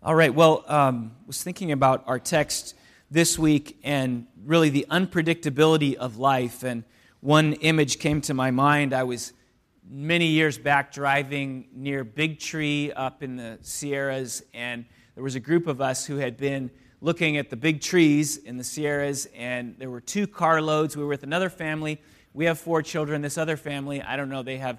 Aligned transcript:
All 0.00 0.14
right. 0.14 0.32
Well, 0.32 0.64
um, 0.68 1.10
was 1.26 1.42
thinking 1.42 1.72
about 1.72 2.04
our 2.06 2.20
text 2.20 2.76
this 3.10 3.36
week 3.36 3.80
and 3.82 4.28
really 4.44 4.68
the 4.68 4.86
unpredictability 4.88 5.96
of 5.96 6.18
life. 6.18 6.62
And 6.62 6.84
one 7.18 7.54
image 7.54 7.98
came 7.98 8.20
to 8.20 8.32
my 8.32 8.52
mind. 8.52 8.92
I 8.92 9.02
was 9.02 9.32
many 9.90 10.26
years 10.26 10.56
back 10.56 10.92
driving 10.92 11.66
near 11.74 12.04
Big 12.04 12.38
Tree 12.38 12.92
up 12.92 13.24
in 13.24 13.34
the 13.34 13.58
Sierras, 13.62 14.44
and 14.54 14.84
there 15.16 15.24
was 15.24 15.34
a 15.34 15.40
group 15.40 15.66
of 15.66 15.80
us 15.80 16.06
who 16.06 16.18
had 16.18 16.36
been 16.36 16.70
looking 17.00 17.36
at 17.36 17.50
the 17.50 17.56
big 17.56 17.80
trees 17.80 18.36
in 18.36 18.56
the 18.56 18.62
Sierras, 18.62 19.26
and 19.34 19.74
there 19.78 19.90
were 19.90 20.00
two 20.00 20.28
carloads. 20.28 20.96
We 20.96 21.02
were 21.02 21.08
with 21.08 21.24
another 21.24 21.50
family. 21.50 22.00
We 22.34 22.44
have 22.44 22.60
four 22.60 22.82
children. 22.82 23.20
This 23.20 23.36
other 23.36 23.56
family, 23.56 24.00
I 24.00 24.16
don't 24.16 24.28
know, 24.28 24.44
they 24.44 24.58
have 24.58 24.78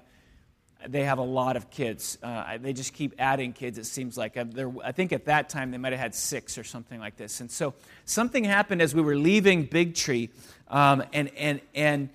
they 0.86 1.04
have 1.04 1.18
a 1.18 1.24
lot 1.24 1.56
of 1.56 1.70
kids. 1.70 2.18
Uh, 2.22 2.58
they 2.58 2.72
just 2.72 2.94
keep 2.94 3.14
adding 3.18 3.52
kids, 3.52 3.78
it 3.78 3.86
seems 3.86 4.16
like. 4.16 4.36
Uh, 4.36 4.44
I 4.84 4.92
think 4.92 5.12
at 5.12 5.26
that 5.26 5.48
time 5.48 5.70
they 5.70 5.78
might 5.78 5.92
have 5.92 6.00
had 6.00 6.14
six 6.14 6.58
or 6.58 6.64
something 6.64 6.98
like 7.00 7.16
this. 7.16 7.40
And 7.40 7.50
so 7.50 7.74
something 8.04 8.44
happened 8.44 8.82
as 8.82 8.94
we 8.94 9.02
were 9.02 9.16
leaving 9.16 9.64
Big 9.64 9.94
Tree, 9.94 10.30
um, 10.68 11.02
and, 11.12 11.30
and, 11.36 11.60
and 11.74 12.10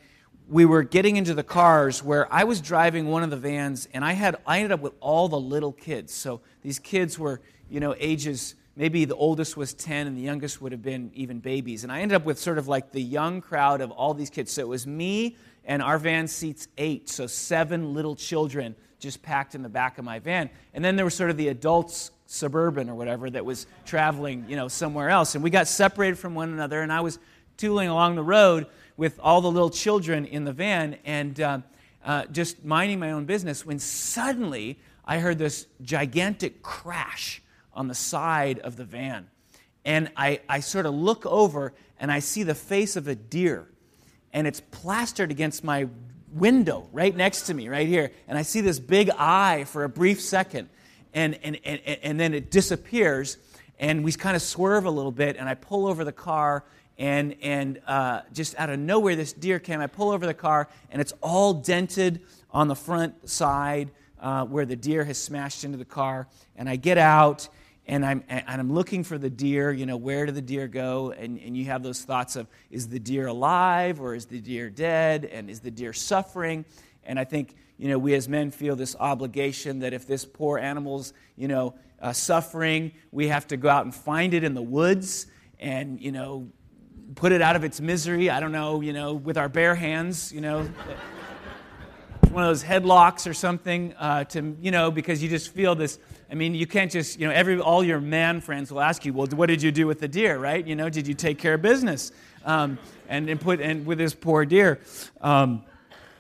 we 0.49 0.65
were 0.65 0.83
getting 0.83 1.17
into 1.17 1.33
the 1.33 1.43
cars 1.43 2.03
where 2.03 2.31
I 2.33 2.43
was 2.43 2.61
driving 2.61 3.07
one 3.07 3.23
of 3.23 3.29
the 3.29 3.37
vans, 3.37 3.87
and 3.93 4.03
I, 4.03 4.13
had, 4.13 4.37
I 4.45 4.57
ended 4.57 4.71
up 4.71 4.81
with 4.81 4.93
all 4.99 5.27
the 5.27 5.39
little 5.39 5.71
kids. 5.71 6.13
So 6.13 6.41
these 6.61 6.79
kids 6.79 7.19
were, 7.19 7.41
you 7.69 7.79
know, 7.79 7.95
ages 7.99 8.55
maybe 8.75 9.05
the 9.05 9.15
oldest 9.15 9.55
was 9.55 9.73
10 9.73 10.07
and 10.07 10.17
the 10.17 10.21
youngest 10.21 10.61
would 10.61 10.71
have 10.71 10.81
been 10.81 11.11
even 11.13 11.39
babies. 11.39 11.83
And 11.83 11.91
I 11.91 12.01
ended 12.01 12.15
up 12.15 12.25
with 12.25 12.39
sort 12.39 12.57
of 12.57 12.67
like 12.67 12.91
the 12.91 13.01
young 13.01 13.41
crowd 13.41 13.81
of 13.81 13.91
all 13.91 14.13
these 14.13 14.29
kids. 14.29 14.51
So 14.51 14.61
it 14.61 14.67
was 14.67 14.85
me 14.85 15.37
and 15.65 15.81
our 15.81 15.97
van 15.97 16.27
seats 16.27 16.67
eight, 16.77 17.09
so 17.09 17.27
seven 17.27 17.93
little 17.93 18.15
children 18.15 18.75
just 18.99 19.21
packed 19.21 19.55
in 19.55 19.61
the 19.61 19.69
back 19.69 19.97
of 19.97 20.05
my 20.05 20.19
van. 20.19 20.49
And 20.73 20.83
then 20.83 20.95
there 20.95 21.05
was 21.05 21.13
sort 21.13 21.29
of 21.29 21.37
the 21.37 21.49
adults 21.49 22.11
suburban 22.27 22.89
or 22.89 22.95
whatever 22.95 23.29
that 23.29 23.45
was 23.45 23.67
traveling, 23.85 24.45
you 24.47 24.55
know, 24.55 24.67
somewhere 24.67 25.09
else. 25.09 25.35
And 25.35 25.43
we 25.43 25.49
got 25.49 25.67
separated 25.67 26.17
from 26.17 26.35
one 26.35 26.51
another, 26.51 26.81
and 26.81 26.91
I 26.91 27.01
was 27.01 27.19
tooling 27.57 27.87
along 27.87 28.15
the 28.15 28.23
road 28.23 28.67
with 28.97 29.19
all 29.21 29.41
the 29.41 29.51
little 29.51 29.69
children 29.69 30.25
in 30.25 30.43
the 30.43 30.53
van 30.53 30.97
and 31.05 31.39
uh, 31.39 31.59
uh, 32.03 32.25
just 32.25 32.63
minding 32.63 32.99
my 32.99 33.11
own 33.11 33.25
business 33.25 33.65
when 33.65 33.79
suddenly 33.79 34.79
I 35.03 35.19
heard 35.19 35.37
this 35.37 35.67
gigantic 35.81 36.61
crash 36.61 37.41
on 37.73 37.87
the 37.87 37.95
side 37.95 38.59
of 38.59 38.75
the 38.75 38.85
van. 38.85 39.29
And 39.83 40.11
I, 40.15 40.41
I 40.49 40.61
sort 40.61 40.85
of 40.85 40.93
look 40.93 41.25
over 41.25 41.73
and 41.99 42.11
I 42.11 42.19
see 42.19 42.43
the 42.43 42.55
face 42.55 42.95
of 42.95 43.07
a 43.07 43.15
deer 43.15 43.67
and 44.35 44.45
it's 44.45 44.59
plastered 44.59 45.31
against 45.31 45.63
my 45.63 45.87
window 46.33 46.89
right 46.91 47.15
next 47.15 47.43
to 47.43 47.53
me, 47.53 47.69
right 47.69 47.87
here. 47.87 48.11
And 48.27 48.37
I 48.37 48.41
see 48.41 48.59
this 48.59 48.79
big 48.79 49.09
eye 49.11 49.63
for 49.63 49.85
a 49.85 49.89
brief 49.89 50.19
second, 50.19 50.67
and, 51.13 51.39
and, 51.41 51.57
and, 51.63 51.79
and 52.03 52.19
then 52.19 52.33
it 52.33 52.51
disappears, 52.51 53.37
and 53.79 54.03
we 54.03 54.11
kind 54.11 54.35
of 54.35 54.41
swerve 54.41 54.83
a 54.83 54.91
little 54.91 55.13
bit, 55.13 55.37
and 55.37 55.47
I 55.47 55.55
pull 55.55 55.87
over 55.87 56.03
the 56.03 56.11
car, 56.11 56.65
and, 56.97 57.37
and 57.41 57.79
uh, 57.87 58.23
just 58.33 58.59
out 58.59 58.69
of 58.69 58.77
nowhere, 58.77 59.15
this 59.15 59.31
deer 59.31 59.57
came. 59.57 59.79
I 59.79 59.87
pull 59.87 60.11
over 60.11 60.25
the 60.25 60.33
car, 60.33 60.67
and 60.91 61.01
it's 61.01 61.13
all 61.21 61.53
dented 61.53 62.21
on 62.51 62.67
the 62.67 62.75
front 62.75 63.29
side 63.29 63.89
uh, 64.19 64.43
where 64.43 64.65
the 64.65 64.75
deer 64.75 65.05
has 65.05 65.17
smashed 65.17 65.63
into 65.63 65.77
the 65.77 65.85
car. 65.85 66.27
And 66.57 66.67
I 66.67 66.75
get 66.75 66.97
out, 66.97 67.47
and 67.87 68.03
I'm, 68.03 68.23
and 68.27 68.43
I'm 68.47 68.73
looking 68.73 69.03
for 69.03 69.17
the 69.17 69.29
deer, 69.29 69.71
you 69.71 69.85
know, 69.85 69.97
where 69.97 70.25
do 70.25 70.31
the 70.31 70.41
deer 70.41 70.67
go? 70.67 71.11
And, 71.11 71.39
and 71.39 71.55
you 71.55 71.65
have 71.65 71.83
those 71.83 72.01
thoughts 72.01 72.35
of, 72.35 72.47
is 72.71 72.87
the 72.87 72.99
deer 72.99 73.27
alive 73.27 74.01
or 74.01 74.15
is 74.15 74.25
the 74.25 74.39
deer 74.39 74.69
dead? 74.71 75.25
And 75.25 75.49
is 75.49 75.59
the 75.59 75.69
deer 75.69 75.93
suffering? 75.93 76.65
And 77.03 77.19
I 77.19 77.25
think, 77.25 77.55
you 77.77 77.87
know, 77.87 77.99
we 77.99 78.15
as 78.15 78.27
men 78.27 78.49
feel 78.49 78.75
this 78.75 78.95
obligation 78.99 79.79
that 79.79 79.93
if 79.93 80.07
this 80.07 80.25
poor 80.25 80.57
animal's, 80.57 81.13
you 81.35 81.47
know, 81.47 81.75
uh, 82.01 82.11
suffering, 82.11 82.91
we 83.11 83.27
have 83.27 83.47
to 83.47 83.57
go 83.57 83.69
out 83.69 83.85
and 83.85 83.93
find 83.93 84.33
it 84.33 84.43
in 84.43 84.55
the 84.55 84.63
woods 84.63 85.27
and, 85.59 86.01
you 86.01 86.11
know, 86.11 86.49
put 87.13 87.31
it 87.31 87.41
out 87.41 87.55
of 87.55 87.63
its 87.63 87.79
misery. 87.79 88.31
I 88.31 88.39
don't 88.39 88.51
know, 88.51 88.81
you 88.81 88.93
know, 88.93 89.13
with 89.13 89.37
our 89.37 89.49
bare 89.49 89.75
hands, 89.75 90.31
you 90.33 90.41
know. 90.41 90.67
One 92.35 92.43
of 92.43 92.49
those 92.49 92.63
headlocks 92.63 93.29
or 93.29 93.33
something 93.33 93.93
uh, 93.93 94.25
to, 94.25 94.55
you 94.61 94.69
know, 94.69 94.91
because 94.91 95.23
you 95.23 95.29
just 95.29 95.53
feel 95.53 95.73
this 95.73 95.97
I 96.29 96.33
mean, 96.33 96.55
you 96.55 96.65
can't 96.65 96.91
just, 96.91 97.19
you 97.19 97.27
know, 97.27 97.33
every, 97.33 97.59
all 97.59 97.83
your 97.83 98.01
man 98.01 98.41
friends 98.41 98.71
will 98.71 98.81
ask 98.81 99.05
you, 99.05 99.13
well, 99.13 99.27
what 99.27 99.45
did 99.45 99.61
you 99.61 99.71
do 99.71 99.85
with 99.85 99.99
the 99.99 100.07
deer, 100.07 100.37
right? 100.37 100.65
You 100.65 100.75
know, 100.75 100.89
did 100.89 101.07
you 101.07 101.13
take 101.13 101.37
care 101.37 101.53
of 101.53 101.61
business? 101.61 102.11
Um, 102.43 102.79
and, 103.07 103.29
and 103.29 103.39
put, 103.39 103.61
and 103.61 103.85
with 103.85 103.99
this 103.99 104.13
poor 104.13 104.45
deer. 104.45 104.79
Um, 105.21 105.63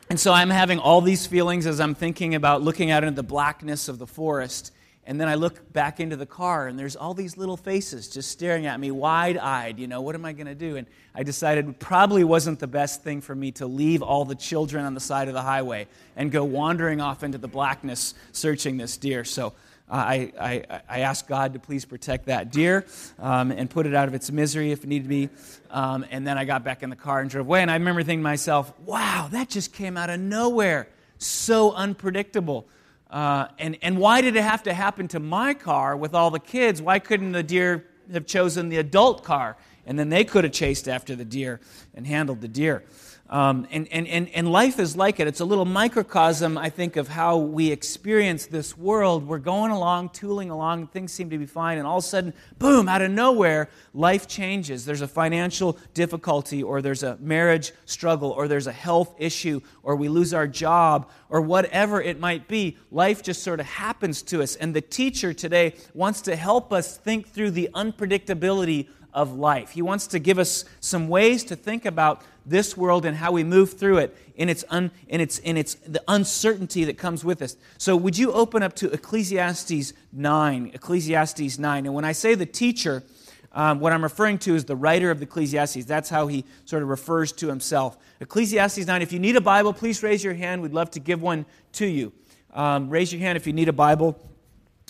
and 0.09 0.19
so 0.19 0.31
I'm 0.31 0.51
having 0.51 0.77
all 0.77 1.01
these 1.01 1.25
feelings 1.25 1.65
as 1.65 1.79
I'm 1.79 1.95
thinking 1.95 2.35
about 2.35 2.61
looking 2.61 2.91
out 2.91 3.03
into 3.03 3.15
the 3.15 3.23
blackness 3.23 3.87
of 3.87 3.97
the 3.97 4.05
forest. 4.05 4.71
And 5.07 5.21
then 5.21 5.27
I 5.27 5.35
look 5.35 5.71
back 5.71 5.99
into 5.99 6.15
the 6.15 6.25
car, 6.25 6.67
and 6.67 6.79
there's 6.79 6.95
all 6.95 7.13
these 7.13 7.37
little 7.37 7.57
faces 7.57 8.09
just 8.09 8.31
staring 8.31 8.65
at 8.65 8.79
me, 8.79 8.89
wide 8.89 9.37
eyed. 9.37 9.77
You 9.77 9.85
know, 9.87 10.01
what 10.01 10.15
am 10.15 10.25
I 10.25 10.33
going 10.33 10.47
to 10.47 10.55
do? 10.55 10.77
And 10.77 10.87
I 11.13 11.21
decided 11.21 11.69
it 11.69 11.79
probably 11.79 12.23
wasn't 12.23 12.59
the 12.59 12.67
best 12.67 13.03
thing 13.03 13.21
for 13.21 13.35
me 13.35 13.51
to 13.53 13.67
leave 13.67 14.01
all 14.01 14.25
the 14.25 14.35
children 14.35 14.83
on 14.83 14.95
the 14.95 14.99
side 14.99 15.27
of 15.27 15.35
the 15.35 15.43
highway 15.43 15.87
and 16.15 16.31
go 16.31 16.43
wandering 16.43 17.01
off 17.01 17.23
into 17.23 17.37
the 17.37 17.47
blackness 17.47 18.15
searching 18.31 18.77
this 18.77 18.97
deer. 18.97 19.23
So 19.23 19.53
I, 19.89 20.31
I, 20.39 20.81
I 20.89 20.99
asked 21.01 21.27
God 21.27 21.53
to 21.53 21.59
please 21.59 21.85
protect 21.85 22.25
that 22.25 22.51
deer 22.51 22.85
um, 23.19 23.51
and 23.51 23.69
put 23.69 23.85
it 23.85 23.93
out 23.93 24.07
of 24.07 24.15
its 24.15 24.31
misery 24.31 24.71
if 24.71 24.83
it 24.83 24.87
needed 24.87 25.07
be. 25.07 25.29
Um, 25.69 26.05
and 26.09 26.25
then 26.25 26.37
I 26.37 26.45
got 26.45 26.63
back 26.63 26.81
in 26.81 26.89
the 26.89 26.95
car 26.95 27.19
and 27.19 27.29
drove 27.29 27.45
away. 27.45 27.61
And 27.61 27.69
I 27.69 27.75
remember 27.75 28.01
thinking 28.01 28.21
to 28.21 28.23
myself, 28.23 28.73
wow, 28.79 29.29
that 29.31 29.49
just 29.49 29.73
came 29.73 29.97
out 29.97 30.09
of 30.09 30.19
nowhere. 30.19 30.87
So 31.19 31.73
unpredictable. 31.73 32.65
Uh, 33.09 33.47
and, 33.59 33.77
and 33.81 33.97
why 33.97 34.21
did 34.21 34.35
it 34.35 34.41
have 34.41 34.63
to 34.63 34.73
happen 34.73 35.07
to 35.09 35.19
my 35.19 35.53
car 35.53 35.95
with 35.95 36.13
all 36.13 36.31
the 36.31 36.39
kids? 36.39 36.81
Why 36.81 36.99
couldn't 36.99 37.31
the 37.31 37.43
deer 37.43 37.85
have 38.11 38.25
chosen 38.25 38.69
the 38.69 38.77
adult 38.77 39.23
car? 39.23 39.57
And 39.85 39.99
then 39.99 40.09
they 40.09 40.23
could 40.23 40.43
have 40.43 40.53
chased 40.53 40.87
after 40.87 41.15
the 41.15 41.25
deer 41.25 41.59
and 41.93 42.07
handled 42.07 42.41
the 42.41 42.47
deer. 42.47 42.83
Um, 43.27 43.67
and, 43.71 43.87
and, 43.91 44.07
and, 44.07 44.29
and 44.29 44.51
life 44.51 44.79
is 44.79 44.95
like 44.95 45.19
it. 45.19 45.27
It's 45.27 45.39
a 45.39 45.45
little 45.45 45.65
microcosm, 45.65 46.59
I 46.59 46.69
think, 46.69 46.95
of 46.95 47.07
how 47.07 47.37
we 47.37 47.71
experience 47.71 48.45
this 48.45 48.77
world. 48.77 49.27
We're 49.27 49.39
going 49.39 49.71
along, 49.71 50.09
tooling 50.09 50.51
along, 50.51 50.87
things 50.87 51.11
seem 51.11 51.31
to 51.31 51.37
be 51.39 51.47
fine, 51.47 51.79
and 51.79 51.87
all 51.87 51.97
of 51.97 52.03
a 52.03 52.07
sudden, 52.07 52.33
boom, 52.59 52.87
out 52.87 53.01
of 53.01 53.09
nowhere, 53.09 53.69
life 53.95 54.27
changes. 54.27 54.85
There's 54.85 55.01
a 55.01 55.07
financial 55.07 55.79
difficulty, 55.95 56.61
or 56.61 56.83
there's 56.83 57.01
a 57.01 57.17
marriage 57.19 57.73
struggle, 57.85 58.29
or 58.29 58.47
there's 58.47 58.67
a 58.67 58.71
health 58.71 59.15
issue, 59.17 59.59
or 59.81 59.95
we 59.95 60.07
lose 60.07 60.31
our 60.31 60.47
job, 60.47 61.09
or 61.27 61.41
whatever 61.41 61.99
it 61.99 62.19
might 62.19 62.47
be. 62.47 62.77
Life 62.91 63.23
just 63.23 63.41
sort 63.41 63.59
of 63.59 63.65
happens 63.65 64.21
to 64.21 64.43
us. 64.43 64.55
And 64.55 64.75
the 64.75 64.81
teacher 64.81 65.33
today 65.33 65.73
wants 65.95 66.21
to 66.21 66.35
help 66.35 66.71
us 66.71 66.95
think 66.95 67.29
through 67.29 67.51
the 67.51 67.69
unpredictability 67.73 68.87
of 69.15 69.33
life. 69.33 69.71
He 69.71 69.81
wants 69.81 70.07
to 70.07 70.19
give 70.19 70.37
us 70.37 70.65
some 70.81 71.07
ways 71.07 71.45
to 71.45 71.55
think 71.55 71.85
about 71.85 72.21
this 72.45 72.77
world 72.77 73.05
and 73.05 73.17
how 73.17 73.31
we 73.31 73.43
move 73.43 73.73
through 73.73 73.97
it 73.97 74.17
in 74.35 74.49
its, 74.49 74.63
un, 74.69 74.91
in 75.07 75.21
its, 75.21 75.39
in 75.39 75.57
its 75.57 75.75
the 75.75 76.03
uncertainty 76.07 76.83
that 76.85 76.97
comes 76.97 77.25
with 77.25 77.41
us. 77.41 77.55
So, 77.77 77.95
would 77.95 78.17
you 78.17 78.31
open 78.31 78.63
up 78.63 78.75
to 78.77 78.91
Ecclesiastes 78.91 79.93
9? 80.11 80.71
Ecclesiastes 80.73 81.57
9. 81.57 81.85
And 81.85 81.95
when 81.95 82.05
I 82.05 82.11
say 82.11 82.35
the 82.35 82.45
teacher, 82.45 83.03
um, 83.51 83.79
what 83.79 83.93
I'm 83.93 84.03
referring 84.03 84.37
to 84.39 84.55
is 84.55 84.65
the 84.65 84.75
writer 84.75 85.11
of 85.11 85.19
the 85.19 85.25
Ecclesiastes. 85.25 85.85
That's 85.85 86.09
how 86.09 86.27
he 86.27 86.43
sort 86.65 86.83
of 86.83 86.89
refers 86.89 87.31
to 87.33 87.47
himself. 87.47 87.97
Ecclesiastes 88.19 88.85
9. 88.85 89.01
If 89.01 89.13
you 89.13 89.19
need 89.19 89.37
a 89.37 89.41
Bible, 89.41 89.73
please 89.73 90.03
raise 90.03 90.23
your 90.23 90.33
hand. 90.33 90.61
We'd 90.61 90.73
love 90.73 90.91
to 90.91 90.99
give 90.99 91.21
one 91.21 91.45
to 91.73 91.85
you. 91.85 92.11
Um, 92.53 92.89
raise 92.89 93.11
your 93.11 93.21
hand 93.21 93.37
if 93.37 93.47
you 93.47 93.53
need 93.53 93.69
a 93.69 93.73
Bible. 93.73 94.19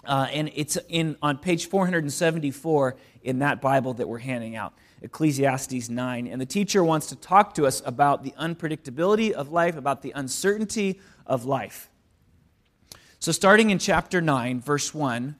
Uh, 0.03 0.27
and 0.31 0.51
it's 0.55 0.77
in, 0.89 1.15
on 1.21 1.37
page 1.37 1.67
474 1.67 2.95
in 3.23 3.39
that 3.39 3.61
Bible 3.61 3.93
that 3.95 4.07
we're 4.07 4.19
handing 4.19 4.55
out. 4.55 4.73
Ecclesiastes 5.05 5.87
9. 5.87 6.27
And 6.27 6.41
the 6.41 6.45
teacher 6.45 6.83
wants 6.83 7.07
to 7.07 7.15
talk 7.15 7.53
to 7.53 7.65
us 7.65 7.81
about 7.85 8.23
the 8.23 8.31
unpredictability 8.31 9.31
of 9.31 9.51
life, 9.51 9.77
about 9.77 10.01
the 10.01 10.11
uncertainty 10.15 10.99
of 11.27 11.45
life. 11.45 11.89
So, 13.19 13.31
starting 13.31 13.69
in 13.69 13.79
chapter 13.79 14.19
9, 14.19 14.61
verse 14.61 14.93
1, 14.93 15.35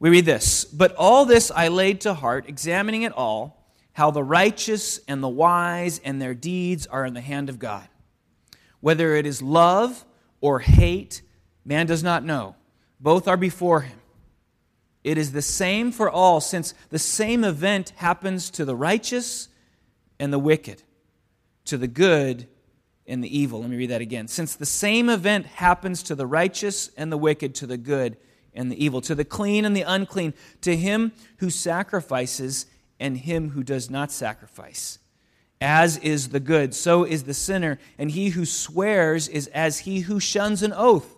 we 0.00 0.10
read 0.10 0.24
this 0.24 0.64
But 0.64 0.94
all 0.96 1.24
this 1.24 1.52
I 1.52 1.68
laid 1.68 2.00
to 2.02 2.14
heart, 2.14 2.48
examining 2.48 3.02
it 3.02 3.12
all, 3.12 3.64
how 3.92 4.10
the 4.10 4.24
righteous 4.24 4.98
and 5.06 5.22
the 5.22 5.28
wise 5.28 6.00
and 6.04 6.20
their 6.20 6.34
deeds 6.34 6.88
are 6.88 7.06
in 7.06 7.14
the 7.14 7.20
hand 7.20 7.48
of 7.48 7.60
God. 7.60 7.86
Whether 8.80 9.14
it 9.14 9.24
is 9.24 9.40
love 9.40 10.04
or 10.40 10.58
hate, 10.58 11.22
man 11.64 11.86
does 11.86 12.02
not 12.02 12.24
know. 12.24 12.56
Both 12.98 13.28
are 13.28 13.36
before 13.36 13.82
him. 13.82 13.99
It 15.02 15.16
is 15.16 15.32
the 15.32 15.42
same 15.42 15.92
for 15.92 16.10
all, 16.10 16.40
since 16.40 16.74
the 16.90 16.98
same 16.98 17.44
event 17.44 17.92
happens 17.96 18.50
to 18.50 18.64
the 18.64 18.76
righteous 18.76 19.48
and 20.18 20.32
the 20.32 20.38
wicked, 20.38 20.82
to 21.64 21.78
the 21.78 21.88
good 21.88 22.46
and 23.06 23.24
the 23.24 23.38
evil. 23.38 23.60
Let 23.60 23.70
me 23.70 23.76
read 23.76 23.90
that 23.90 24.02
again. 24.02 24.28
Since 24.28 24.56
the 24.56 24.66
same 24.66 25.08
event 25.08 25.46
happens 25.46 26.02
to 26.04 26.14
the 26.14 26.26
righteous 26.26 26.90
and 26.96 27.10
the 27.10 27.16
wicked, 27.16 27.54
to 27.56 27.66
the 27.66 27.78
good 27.78 28.18
and 28.52 28.70
the 28.70 28.84
evil, 28.84 29.00
to 29.02 29.14
the 29.14 29.24
clean 29.24 29.64
and 29.64 29.74
the 29.74 29.82
unclean, 29.82 30.34
to 30.60 30.76
him 30.76 31.12
who 31.38 31.48
sacrifices 31.50 32.66
and 32.98 33.16
him 33.16 33.50
who 33.50 33.62
does 33.62 33.88
not 33.88 34.12
sacrifice. 34.12 34.98
As 35.62 35.96
is 35.98 36.30
the 36.30 36.40
good, 36.40 36.74
so 36.74 37.04
is 37.04 37.24
the 37.24 37.34
sinner, 37.34 37.78
and 37.98 38.10
he 38.10 38.30
who 38.30 38.44
swears 38.44 39.28
is 39.28 39.46
as 39.48 39.80
he 39.80 40.00
who 40.00 40.20
shuns 40.20 40.62
an 40.62 40.72
oath. 40.74 41.16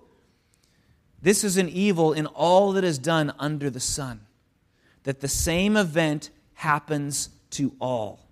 This 1.23 1.45
is 1.45 1.57
an 1.57 1.69
evil 1.69 2.13
in 2.13 2.27
all 2.27 2.73
that 2.73 2.83
is 2.83 2.99
done 2.99 3.33
under 3.39 3.71
the 3.71 3.81
sun, 3.81 4.21
that 5.05 5.21
the 5.21 5.29
same 5.29 5.77
event 5.77 6.31
happens 6.55 7.31
to 7.51 7.73
all. 7.81 8.27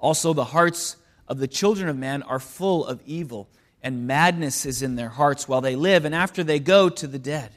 Also, 0.00 0.32
the 0.32 0.46
hearts 0.46 0.96
of 1.28 1.38
the 1.38 1.46
children 1.46 1.88
of 1.88 1.96
man 1.96 2.22
are 2.24 2.40
full 2.40 2.84
of 2.84 3.00
evil, 3.06 3.48
and 3.80 4.08
madness 4.08 4.66
is 4.66 4.82
in 4.82 4.96
their 4.96 5.08
hearts 5.08 5.46
while 5.46 5.60
they 5.60 5.76
live, 5.76 6.04
and 6.04 6.14
after 6.14 6.42
they 6.42 6.58
go 6.58 6.88
to 6.88 7.06
the 7.06 7.18
dead. 7.18 7.52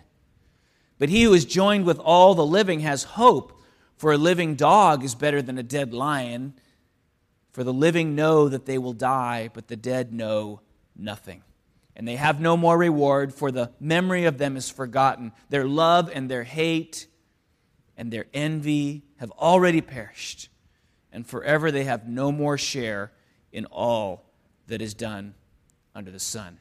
But 0.99 1.09
he 1.09 1.23
who 1.23 1.33
is 1.33 1.43
joined 1.43 1.85
with 1.85 1.97
all 1.97 2.35
the 2.35 2.45
living 2.45 2.81
has 2.81 3.03
hope, 3.03 3.59
for 3.97 4.11
a 4.11 4.17
living 4.17 4.53
dog 4.55 5.03
is 5.03 5.15
better 5.15 5.41
than 5.41 5.57
a 5.57 5.63
dead 5.63 5.93
lion. 5.93 6.53
For 7.51 7.63
the 7.63 7.73
living 7.73 8.15
know 8.15 8.49
that 8.49 8.65
they 8.65 8.77
will 8.77 8.93
die, 8.93 9.49
but 9.53 9.67
the 9.67 9.75
dead 9.75 10.13
know 10.13 10.61
nothing. 10.95 11.41
And 11.95 12.07
they 12.07 12.15
have 12.15 12.41
no 12.41 12.57
more 12.57 12.77
reward, 12.77 13.33
for 13.33 13.51
the 13.51 13.71
memory 13.79 14.25
of 14.25 14.37
them 14.39 14.57
is 14.57 14.69
forgotten. 14.69 15.31
Their 15.49 15.65
love 15.65 16.09
and 16.13 16.29
their 16.29 16.43
hate 16.43 17.07
and 17.95 18.11
their 18.11 18.25
envy 18.33 19.03
have 19.17 19.29
already 19.31 19.79
perished, 19.81 20.49
and 21.11 21.25
forever 21.25 21.71
they 21.71 21.83
have 21.83 22.07
no 22.07 22.31
more 22.31 22.57
share 22.57 23.11
in 23.51 23.65
all 23.65 24.25
that 24.67 24.81
is 24.81 24.95
done 24.95 25.35
under 25.93 26.09
the 26.09 26.19
sun. 26.19 26.57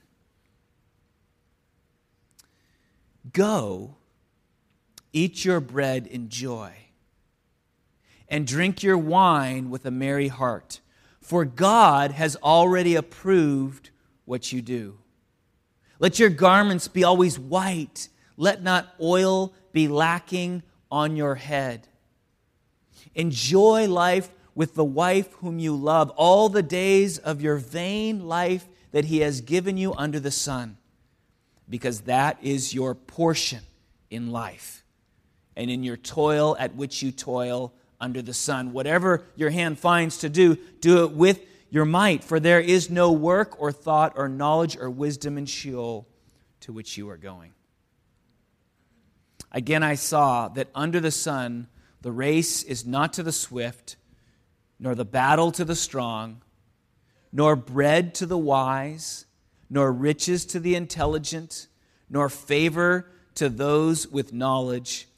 Go, 3.33 3.97
eat 5.13 5.45
your 5.45 5.61
bread 5.61 6.07
in 6.07 6.29
joy, 6.29 6.73
and 8.29 8.47
drink 8.47 8.83
your 8.83 8.99
wine 8.99 9.71
with 9.71 9.87
a 9.87 9.91
merry 9.91 10.29
heart, 10.29 10.81
for 11.21 11.47
God 11.47 12.11
has 12.11 12.37
already 12.37 12.95
approved 12.95 13.89
what 14.27 14.53
you 14.53 14.61
do. 14.61 14.99
Let 16.03 16.19
your 16.19 16.31
garments 16.31 16.89
be 16.89 17.05
always 17.05 17.39
white, 17.39 18.09
let 18.37 18.61
not 18.61 18.93
oil 19.01 19.55
be 19.73 19.87
lacking 19.87 20.65
on 20.91 21.15
your 21.15 21.37
head. 21.37 21.87
Enjoy 23.15 23.87
life 23.87 24.29
with 24.57 24.75
the 24.75 24.85
wife 24.85 25.33
whom 25.35 25.61
you 25.61 25.77
love 25.77 26.11
all 26.17 26.49
the 26.49 26.63
days 26.63 27.19
of 27.19 27.41
your 27.41 27.57
vain 27.57 28.27
life 28.27 28.67
that 28.91 29.05
he 29.05 29.21
has 29.21 29.43
given 29.43 29.77
you 29.77 29.95
under 29.95 30.19
the 30.19 30.33
sun, 30.33 30.77
because 31.71 32.01
that 32.01 32.37
is 32.43 32.75
your 32.75 32.97
portion 32.97 33.61
in 34.11 34.33
life 34.33 34.83
and 35.55 35.71
in 35.71 35.85
your 35.85 35.97
toil 35.97 36.57
at 36.59 36.75
which 36.75 37.01
you 37.05 37.13
toil 37.13 37.73
under 38.01 38.21
the 38.21 38.35
sun. 38.35 38.73
Whatever 38.73 39.23
your 39.37 39.51
hand 39.51 39.79
finds 39.79 40.19
to 40.19 40.29
do, 40.29 40.57
do 40.81 41.05
it 41.05 41.13
with 41.13 41.41
your 41.73 41.87
might, 41.87 42.23
for 42.23 42.39
there 42.39 42.61
is 42.61 42.91
no 42.91 43.11
work 43.11 43.59
or 43.59 43.73
thought 43.73 44.13
or 44.15 44.29
knowledge 44.29 44.77
or 44.77 44.91
wisdom 44.91 45.39
in 45.39 45.47
Sheol 45.47 46.07
to 46.61 46.71
which 46.71 46.99
you 46.99 47.09
are 47.09 47.17
going. 47.17 47.55
Again, 49.51 49.83
I 49.83 49.95
saw 49.95 50.49
that 50.49 50.69
under 50.75 51.01
the 51.01 51.11
sun, 51.11 51.69
the 52.03 52.13
race 52.13 52.63
is 52.63 52.85
not 52.85 53.15
to 53.15 53.23
the 53.23 53.33
swift, 53.33 53.97
nor 54.79 54.95
the 54.95 55.07
battle 55.07 55.51
to 55.53 55.65
the 55.65 55.75
strong, 55.75 56.43
nor 57.33 57.57
bread 57.57 58.15
to 58.17 58.27
the 58.27 58.37
wise, 58.37 59.25
nor 59.71 59.91
riches 59.91 60.45
to 60.45 60.61
the 60.61 60.75
intelligent, 60.75 61.69
nor 62.11 62.29
favor 62.29 63.11
to 63.37 63.49
those 63.49 64.07
with 64.07 64.35
knowledge, 64.35 65.09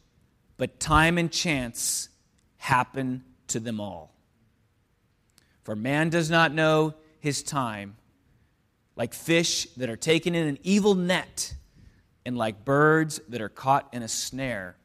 but 0.57 0.79
time 0.79 1.19
and 1.19 1.33
chance 1.33 2.11
happen 2.59 3.25
to 3.49 3.59
them 3.59 3.81
all. 3.81 4.13
For 5.64 5.75
man 5.75 6.11
does 6.11 6.31
not 6.31 6.52
know 6.52 6.94
his 7.20 7.43
time, 7.43 7.96
like 8.96 9.14
fish 9.14 9.66
that 9.76 9.90
are 9.90 9.96
taken 9.96 10.34
in 10.34 10.46
an 10.46 10.58
evil 10.62 10.94
net 10.94 11.55
and 12.25 12.37
like 12.37 12.64
birds 12.64 13.20
that 13.28 13.40
are 13.40 13.49
caught 13.49 13.88
in 13.93 14.02
a 14.02 14.08
snare. 14.08 14.76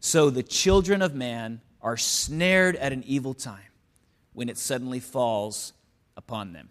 So 0.00 0.30
the 0.30 0.42
children 0.42 1.00
of 1.00 1.14
man 1.14 1.60
are 1.80 1.96
snared 1.96 2.76
at 2.76 2.92
an 2.92 3.04
evil 3.06 3.34
time 3.34 3.60
when 4.34 4.48
it 4.48 4.58
suddenly 4.58 5.00
falls 5.00 5.72
upon 6.16 6.52
them. 6.52 6.70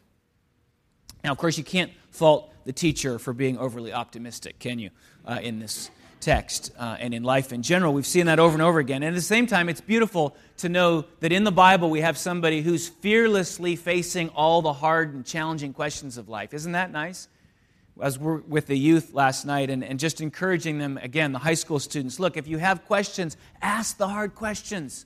Now, 1.24 1.32
of 1.32 1.38
course, 1.38 1.58
you 1.58 1.64
can't 1.64 1.92
fault 2.12 2.54
the 2.66 2.74
teacher 2.74 3.18
for 3.18 3.34
being 3.34 3.58
overly 3.58 3.92
optimistic, 3.92 4.60
can 4.60 4.80
you, 4.80 4.92
uh, 5.26 5.40
in 5.42 5.60
this 5.60 5.90
text 6.26 6.72
uh, 6.78 6.98
and 7.00 7.14
in 7.14 7.24
life 7.24 7.54
in 7.54 7.62
general? 7.62 7.94
We've 7.94 8.06
seen 8.06 8.26
that 8.26 8.40
over 8.40 8.54
and 8.54 8.62
over 8.62 8.80
again. 8.80 9.04
And 9.04 9.16
at 9.16 9.16
the 9.16 9.22
same 9.22 9.48
time, 9.48 9.70
it's 9.70 9.80
beautiful 9.80 10.36
to 10.58 10.70
know 10.70 11.06
that 11.22 11.32
in 11.32 11.44
the 11.44 11.52
Bible 11.52 11.90
we 11.90 12.02
have 12.02 12.18
somebody 12.18 12.62
who's 12.62 12.90
fearlessly 12.90 13.76
facing 13.76 14.30
all 14.30 14.62
the 14.62 14.74
hard 14.74 15.14
and 15.14 15.26
challenging 15.26 15.72
questions 15.72 16.18
of 16.18 16.28
life. 16.28 16.54
Isn't 16.54 16.74
that 16.74 16.92
nice? 16.92 17.30
as 18.02 18.20
we're 18.20 18.38
with 18.42 18.68
the 18.68 18.78
youth 18.78 19.14
last 19.14 19.46
night 19.46 19.70
and, 19.70 19.84
and 19.84 20.00
just 20.00 20.20
encouraging 20.20 20.80
them, 20.80 21.00
again, 21.02 21.32
the 21.32 21.40
high 21.40 21.54
school 21.54 21.80
students 21.80 22.20
look, 22.20 22.36
if 22.38 22.48
you 22.48 22.58
have 22.58 22.86
questions, 22.86 23.38
ask 23.62 23.98
the 23.98 24.08
hard 24.08 24.36
questions. 24.36 25.06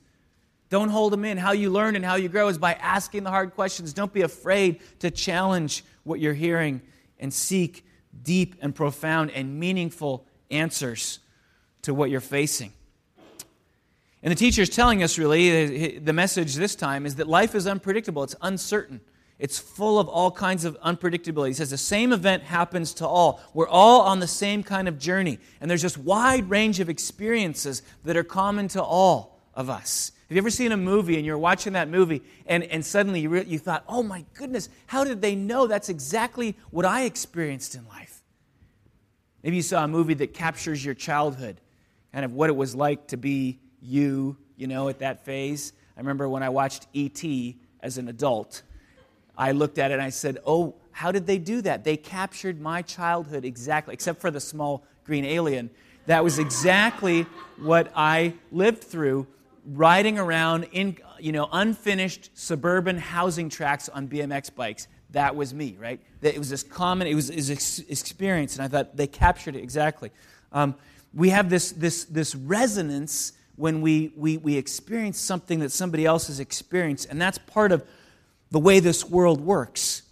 Don't 0.70 0.90
hold 0.90 1.14
them 1.14 1.26
in. 1.26 1.38
How 1.38 1.52
you 1.52 1.70
learn 1.70 1.96
and 1.96 2.06
how 2.06 2.16
you 2.16 2.30
grow 2.30 2.48
is 2.48 2.58
by 2.58 2.74
asking 2.74 3.24
the 3.24 3.30
hard 3.30 3.54
questions. 3.54 3.94
Don't 3.94 4.14
be 4.14 4.22
afraid 4.22 4.82
to 5.00 5.12
challenge 5.12 5.84
what 6.04 6.20
you're 6.20 6.34
hearing 6.34 6.82
and 7.20 7.34
seek 7.34 7.86
deep 8.24 8.56
and 8.62 8.74
profound 8.74 9.32
and 9.32 9.60
meaningful 9.60 10.26
answers 10.52 11.20
to 11.84 11.94
what 11.94 12.10
you're 12.10 12.20
facing. 12.20 12.74
And 14.22 14.32
the 14.32 14.36
teacher 14.36 14.62
is 14.62 14.70
telling 14.70 15.02
us 15.02 15.18
really, 15.18 15.98
the 16.00 16.14
message 16.14 16.56
this 16.56 16.76
time 16.76 17.06
is 17.06 17.16
that 17.16 17.28
life 17.28 17.56
is 17.56 17.68
unpredictable, 17.68 18.24
it's 18.24 18.36
uncertain. 18.42 19.02
It's 19.40 19.58
full 19.58 20.00
of 20.00 20.10
all 20.10 20.32
kinds 20.32 20.66
of 20.66 20.78
unpredictability. 20.82 21.48
He 21.48 21.54
says 21.54 21.70
the 21.70 21.78
same 21.78 22.12
event 22.12 22.44
happens 22.44 22.94
to 22.96 23.08
all. 23.08 23.40
We're 23.54 23.70
all 23.70 24.02
on 24.02 24.20
the 24.20 24.28
same 24.28 24.64
kind 24.64 24.90
of 24.90 25.00
journey. 25.00 25.40
And 25.62 25.72
there's 25.72 25.82
just 25.82 25.98
wide 25.98 26.50
range 26.50 26.82
of 26.82 26.90
experiences 26.90 27.82
that 28.04 28.18
are 28.18 28.24
common 28.26 28.68
to 28.70 28.84
all 28.84 29.40
of 29.56 29.70
us. 29.70 30.12
Have 30.28 30.36
you 30.36 30.42
ever 30.42 30.50
seen 30.50 30.74
a 30.74 30.78
movie 30.78 31.16
and 31.16 31.26
you're 31.26 31.38
watching 31.38 31.74
that 31.74 31.88
movie 31.88 32.22
and, 32.46 32.64
and 32.66 32.86
suddenly 32.86 33.22
you, 33.22 33.30
re- 33.30 33.46
you 33.48 33.58
thought, 33.58 33.84
oh 33.88 34.04
my 34.04 34.26
goodness, 34.34 34.68
how 34.88 35.06
did 35.06 35.22
they 35.22 35.36
know 35.36 35.68
that's 35.68 35.90
exactly 35.90 36.56
what 36.70 36.86
I 36.86 37.06
experienced 37.06 37.76
in 37.76 37.88
life? 37.88 38.09
Maybe 39.44 39.58
you 39.58 39.62
saw 39.62 39.84
a 39.84 39.88
movie 39.88 40.16
that 40.16 40.34
captures 40.34 40.84
your 40.84 40.96
childhood, 40.96 41.62
kind 42.12 42.26
of 42.26 42.34
what 42.34 42.50
it 42.50 42.56
was 42.56 42.76
like 42.76 43.08
to 43.08 43.18
be 43.18 43.60
you, 43.82 44.38
you 44.58 44.68
know, 44.68 44.90
at 44.90 45.00
that 45.00 45.26
phase. 45.26 45.74
I 45.96 46.00
remember 46.00 46.28
when 46.28 46.44
I 46.44 46.50
watched 46.50 46.88
E.T. 46.94 47.58
as 47.82 47.98
an 47.98 48.08
adult 48.08 48.64
I 49.40 49.54
looked 49.54 49.78
at 49.80 49.92
it 49.92 49.94
and 49.94 50.04
I 50.04 50.10
said, 50.10 50.38
Oh, 50.46 50.76
how 50.92 51.14
did 51.14 51.26
they 51.26 51.38
do 51.38 51.62
that? 51.62 51.86
They 51.86 51.96
captured 51.96 52.60
my 52.60 52.82
childhood 52.82 53.46
exactly, 53.46 53.94
except 53.94 54.20
for 54.20 54.30
the 54.30 54.42
small 54.42 54.84
green 55.06 55.24
alien. 55.24 55.70
That 56.08 56.26
was 56.26 56.40
exactly 56.40 57.26
what 57.58 57.90
I 57.96 58.34
lived 58.52 58.84
through 58.84 59.28
riding 59.66 60.20
around 60.20 60.66
in 60.72 60.98
you 61.20 61.32
know 61.32 61.48
unfinished 61.52 62.32
suburban 62.34 62.98
housing 62.98 63.50
tracks 63.50 63.88
on 63.88 64.10
BMX 64.10 64.54
bikes. 64.54 64.88
That 65.12 65.36
was 65.36 65.54
me, 65.54 65.76
right? 65.80 66.00
It 66.22 66.38
was 66.38 66.50
this 66.50 66.64
common, 66.64 67.08
it 67.08 67.16
was 67.16 67.30
his 67.30 67.50
experience, 67.90 68.56
and 68.56 68.64
I 68.64 68.68
thought 68.68 68.96
they 68.96 69.08
captured 69.08 69.56
it 69.56 69.64
exactly. 69.64 70.12
Um, 70.52 70.76
we 71.14 71.30
have 71.30 71.50
this, 71.50 71.72
this, 71.72 72.06
this 72.06 72.36
resonance 72.36 73.34
when 73.56 73.82
we, 73.82 74.14
we, 74.16 74.38
we 74.38 74.56
experience 74.56 75.20
something 75.20 75.60
that 75.60 75.72
somebody 75.72 76.06
else 76.06 76.28
has 76.28 76.40
experienced, 76.40 77.08
and 77.10 77.20
that's 77.20 77.38
part 77.40 77.72
of 77.72 77.86
the 78.52 78.60
way 78.60 78.80
this 78.80 79.06
world 79.06 79.42
works. 79.42 80.04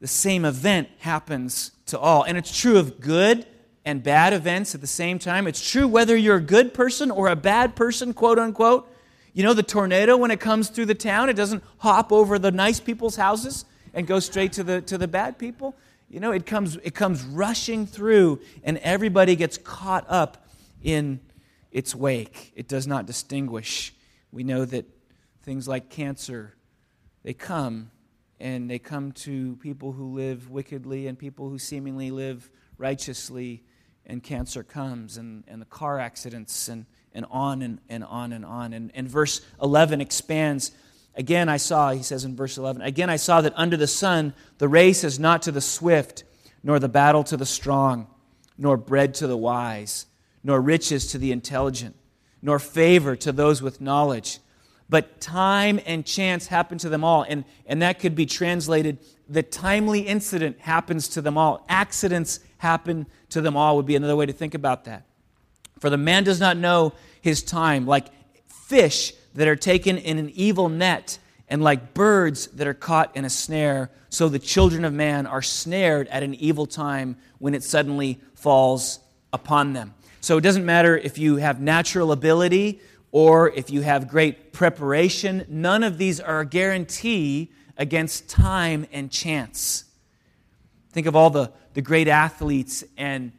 The 0.00 0.08
same 0.08 0.44
event 0.44 0.88
happens 0.98 1.72
to 1.86 1.98
all. 1.98 2.24
And 2.24 2.36
it's 2.36 2.56
true 2.56 2.78
of 2.78 3.00
good 3.00 3.46
and 3.84 4.02
bad 4.02 4.32
events 4.32 4.74
at 4.74 4.80
the 4.80 4.86
same 4.86 5.18
time. 5.18 5.46
It's 5.46 5.70
true 5.70 5.86
whether 5.86 6.16
you're 6.16 6.36
a 6.36 6.40
good 6.40 6.74
person 6.74 7.10
or 7.10 7.28
a 7.28 7.36
bad 7.36 7.76
person, 7.76 8.14
quote 8.14 8.38
unquote. 8.38 8.88
You 9.32 9.42
know, 9.42 9.54
the 9.54 9.62
tornado, 9.62 10.16
when 10.16 10.30
it 10.30 10.40
comes 10.40 10.68
through 10.68 10.86
the 10.86 10.94
town, 10.94 11.28
it 11.28 11.34
doesn't 11.34 11.62
hop 11.78 12.12
over 12.12 12.38
the 12.38 12.50
nice 12.50 12.80
people's 12.80 13.16
houses 13.16 13.64
and 13.94 14.06
go 14.06 14.20
straight 14.20 14.52
to 14.54 14.64
the, 14.64 14.80
to 14.82 14.98
the 14.98 15.08
bad 15.08 15.38
people. 15.38 15.76
You 16.08 16.20
know, 16.20 16.32
it 16.32 16.46
comes, 16.46 16.76
it 16.76 16.94
comes 16.94 17.22
rushing 17.22 17.86
through, 17.86 18.40
and 18.62 18.78
everybody 18.78 19.36
gets 19.36 19.58
caught 19.58 20.04
up 20.08 20.46
in 20.82 21.20
its 21.70 21.94
wake. 21.94 22.52
It 22.54 22.68
does 22.68 22.86
not 22.86 23.06
distinguish. 23.06 23.94
We 24.30 24.44
know 24.44 24.64
that 24.64 24.86
things 25.42 25.66
like 25.66 25.88
cancer 25.88 26.54
they 27.22 27.34
come 27.34 27.90
and 28.40 28.68
they 28.68 28.78
come 28.78 29.12
to 29.12 29.56
people 29.56 29.92
who 29.92 30.14
live 30.14 30.50
wickedly 30.50 31.06
and 31.06 31.16
people 31.16 31.48
who 31.48 31.58
seemingly 31.58 32.10
live 32.10 32.50
righteously, 32.76 33.62
and 34.04 34.22
cancer 34.22 34.64
comes, 34.64 35.16
and, 35.16 35.44
and 35.46 35.62
the 35.62 35.66
car 35.66 36.00
accidents, 36.00 36.66
and, 36.66 36.84
and 37.14 37.24
on 37.30 37.62
and, 37.62 37.78
and 37.88 38.02
on 38.02 38.32
and 38.32 38.44
on. 38.44 38.72
And, 38.72 38.90
and 38.94 39.08
verse 39.08 39.40
11 39.62 40.00
expands. 40.00 40.72
Again, 41.14 41.48
I 41.48 41.58
saw, 41.58 41.92
he 41.92 42.02
says 42.02 42.24
in 42.24 42.36
verse 42.36 42.56
11, 42.56 42.82
again, 42.82 43.10
I 43.10 43.16
saw 43.16 43.40
that 43.42 43.52
under 43.56 43.76
the 43.76 43.86
sun 43.86 44.34
the 44.58 44.68
race 44.68 45.04
is 45.04 45.18
not 45.18 45.42
to 45.42 45.52
the 45.52 45.60
swift, 45.60 46.24
nor 46.62 46.78
the 46.78 46.88
battle 46.88 47.24
to 47.24 47.36
the 47.36 47.46
strong, 47.46 48.06
nor 48.56 48.76
bread 48.76 49.14
to 49.14 49.26
the 49.26 49.36
wise, 49.36 50.06
nor 50.42 50.60
riches 50.60 51.08
to 51.08 51.18
the 51.18 51.32
intelligent, 51.32 51.96
nor 52.40 52.58
favor 52.58 53.14
to 53.16 53.32
those 53.32 53.60
with 53.60 53.80
knowledge 53.80 54.38
but 54.92 55.22
time 55.22 55.80
and 55.86 56.04
chance 56.04 56.48
happen 56.48 56.76
to 56.76 56.90
them 56.90 57.02
all. 57.02 57.24
And, 57.26 57.46
and 57.64 57.80
that 57.80 57.98
could 57.98 58.14
be 58.14 58.26
translated 58.26 58.98
the 59.26 59.42
timely 59.42 60.00
incident 60.00 60.60
happens 60.60 61.08
to 61.08 61.22
them 61.22 61.38
all. 61.38 61.64
Accidents 61.66 62.40
happen 62.58 63.06
to 63.30 63.40
them 63.40 63.56
all, 63.56 63.76
would 63.76 63.86
be 63.86 63.96
another 63.96 64.14
way 64.14 64.26
to 64.26 64.34
think 64.34 64.52
about 64.52 64.84
that. 64.84 65.06
For 65.80 65.88
the 65.88 65.96
man 65.96 66.24
does 66.24 66.40
not 66.40 66.58
know 66.58 66.92
his 67.22 67.42
time, 67.42 67.86
like 67.86 68.08
fish 68.46 69.14
that 69.34 69.48
are 69.48 69.56
taken 69.56 69.98
in 69.98 70.18
an 70.18 70.30
evil 70.30 70.68
net, 70.68 71.18
and 71.48 71.62
like 71.62 71.92
birds 71.94 72.46
that 72.48 72.66
are 72.66 72.74
caught 72.74 73.14
in 73.16 73.24
a 73.24 73.30
snare, 73.30 73.90
so 74.08 74.28
the 74.28 74.38
children 74.38 74.84
of 74.84 74.92
man 74.92 75.26
are 75.26 75.42
snared 75.42 76.08
at 76.08 76.22
an 76.22 76.34
evil 76.34 76.66
time 76.66 77.16
when 77.38 77.54
it 77.54 77.62
suddenly 77.62 78.20
falls 78.34 79.00
upon 79.32 79.72
them. 79.72 79.94
So 80.20 80.38
it 80.38 80.42
doesn't 80.42 80.64
matter 80.64 80.96
if 80.96 81.18
you 81.18 81.36
have 81.36 81.60
natural 81.60 82.12
ability 82.12 82.80
or 83.10 83.50
if 83.50 83.70
you 83.70 83.82
have 83.82 84.08
great 84.08 84.52
preparation, 84.52 85.44
none 85.48 85.82
of 85.82 85.98
these 85.98 86.20
are 86.20 86.40
a 86.40 86.46
guarantee 86.46 87.52
against 87.76 88.28
time 88.30 88.86
and 88.92 89.10
chance. 89.10 89.84
Think 90.92 91.06
of 91.06 91.16
all 91.16 91.28
the, 91.28 91.52
the 91.74 91.82
great 91.82 92.08
athletes 92.08 92.84
and 92.96 93.32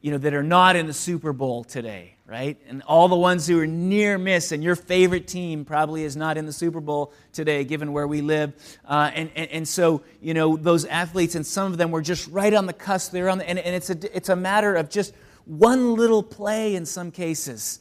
you 0.00 0.10
know 0.10 0.18
that 0.18 0.34
are 0.34 0.42
not 0.42 0.76
in 0.76 0.86
the 0.86 0.92
Super 0.92 1.32
Bowl 1.32 1.64
today, 1.64 2.14
right? 2.26 2.60
And 2.68 2.82
all 2.82 3.08
the 3.08 3.16
ones 3.16 3.46
who 3.46 3.58
are 3.60 3.66
near 3.66 4.18
miss, 4.18 4.52
and 4.52 4.62
your 4.62 4.76
favorite 4.76 5.26
team 5.26 5.64
probably 5.64 6.04
is 6.04 6.16
not 6.16 6.36
in 6.36 6.46
the 6.46 6.52
Super 6.52 6.80
Bowl 6.80 7.12
today, 7.32 7.64
given 7.64 7.92
where 7.92 8.06
we 8.06 8.20
live. 8.20 8.52
Uh, 8.84 9.10
and, 9.14 9.30
and, 9.34 9.50
and 9.50 9.68
so, 9.68 10.02
you 10.20 10.34
know, 10.34 10.56
those 10.56 10.84
athletes, 10.84 11.34
and 11.34 11.46
some 11.46 11.72
of 11.72 11.78
them 11.78 11.90
were 11.90 12.02
just 12.02 12.28
right 12.28 12.54
on 12.54 12.66
the 12.66 12.72
cusp. 12.72 13.12
They're 13.12 13.28
on 13.28 13.38
the, 13.38 13.48
and, 13.48 13.58
and 13.58 13.74
it's, 13.74 13.90
a, 13.90 14.16
it's 14.16 14.28
a 14.28 14.36
matter 14.36 14.76
of 14.76 14.90
just 14.90 15.14
one 15.44 15.94
little 15.94 16.22
play 16.22 16.74
in 16.74 16.86
some 16.86 17.10
cases 17.10 17.80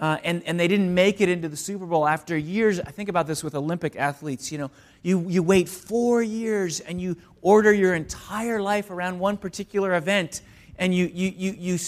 uh, 0.00 0.16
and, 0.24 0.42
and 0.44 0.58
they 0.58 0.66
didn't 0.66 0.92
make 0.92 1.20
it 1.20 1.28
into 1.28 1.46
the 1.46 1.56
Super 1.56 1.84
Bowl 1.84 2.08
after 2.08 2.36
years. 2.36 2.80
I 2.80 2.90
think 2.90 3.10
about 3.10 3.26
this 3.26 3.44
with 3.44 3.54
Olympic 3.54 3.96
athletes. 3.96 4.50
You 4.50 4.56
know, 4.56 4.70
you, 5.02 5.28
you 5.28 5.42
wait 5.42 5.68
four 5.68 6.22
years 6.22 6.80
and 6.80 6.98
you 6.98 7.18
order 7.42 7.70
your 7.70 7.94
entire 7.94 8.62
life 8.62 8.90
around 8.90 9.18
one 9.18 9.36
particular 9.36 9.94
event, 9.94 10.40
and 10.80 10.92
you, 10.92 11.08
you, 11.12 11.32
you, 11.36 11.54
you, 11.56 11.78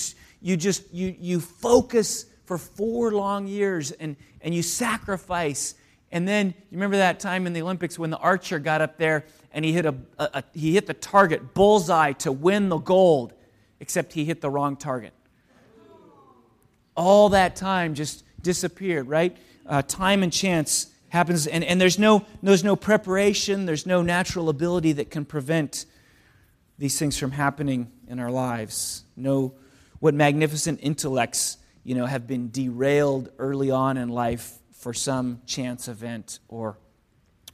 you 0.41 0.57
just 0.57 0.93
you, 0.95 1.17
you 1.19 1.41
focus 1.41 2.27
for 2.45 2.57
four 2.59 3.11
long 3.11 3.49
years 3.49 3.91
and, 3.91 4.15
and 4.41 4.55
you 4.55 4.63
sacrifice. 4.63 5.75
And 6.13 6.29
then 6.29 6.49
you 6.49 6.77
remember 6.77 6.99
that 6.99 7.19
time 7.19 7.49
in 7.49 7.53
the 7.53 7.63
Olympics 7.63 7.99
when 7.99 8.11
the 8.11 8.19
archer 8.19 8.61
got 8.61 8.81
up 8.81 8.99
there 8.99 9.25
and 9.53 9.65
he 9.65 9.73
hit, 9.73 9.87
a, 9.87 9.95
a, 10.19 10.29
a 10.35 10.45
he 10.55 10.75
hit 10.75 10.87
the 10.87 10.95
target 10.95 11.55
bullseye 11.55 12.13
to 12.13 12.31
win 12.31 12.69
the 12.69 12.79
gold, 12.79 13.33
except 13.81 14.13
he 14.13 14.25
hit 14.25 14.41
the 14.41 14.51
wrong 14.51 14.77
target 14.77 15.13
all 16.97 17.31
that 17.31 17.57
time 17.57 17.95
just 17.95 18.25
disappeared, 18.43 19.09
right? 19.09 19.37
Uh, 19.67 19.83
time 19.83 20.23
and 20.23 20.33
chance 20.33 20.91
happens, 21.09 21.47
and, 21.47 21.65
and 21.65 21.81
there's, 21.81 21.99
no, 21.99 22.25
there's 22.43 22.65
no 22.65 22.77
preparation, 22.77 23.67
there's 23.67 23.87
no 23.87 24.03
natural 24.03 24.49
ability 24.49 24.93
that 24.93 25.11
can 25.11 25.25
prevent 25.25 25.87
these 26.83 26.99
things 26.99 27.17
from 27.17 27.31
happening 27.31 27.89
in 28.09 28.19
our 28.19 28.33
lives. 28.33 29.05
No, 29.15 29.55
what 30.01 30.15
magnificent 30.15 30.81
intellects, 30.83 31.59
you 31.85 31.95
know, 31.95 32.07
have 32.07 32.27
been 32.27 32.51
derailed 32.51 33.31
early 33.39 33.71
on 33.71 33.97
in 33.97 34.09
life 34.09 34.59
for 34.73 34.93
some 34.93 35.41
chance 35.47 35.87
event, 35.87 36.41
or 36.49 36.77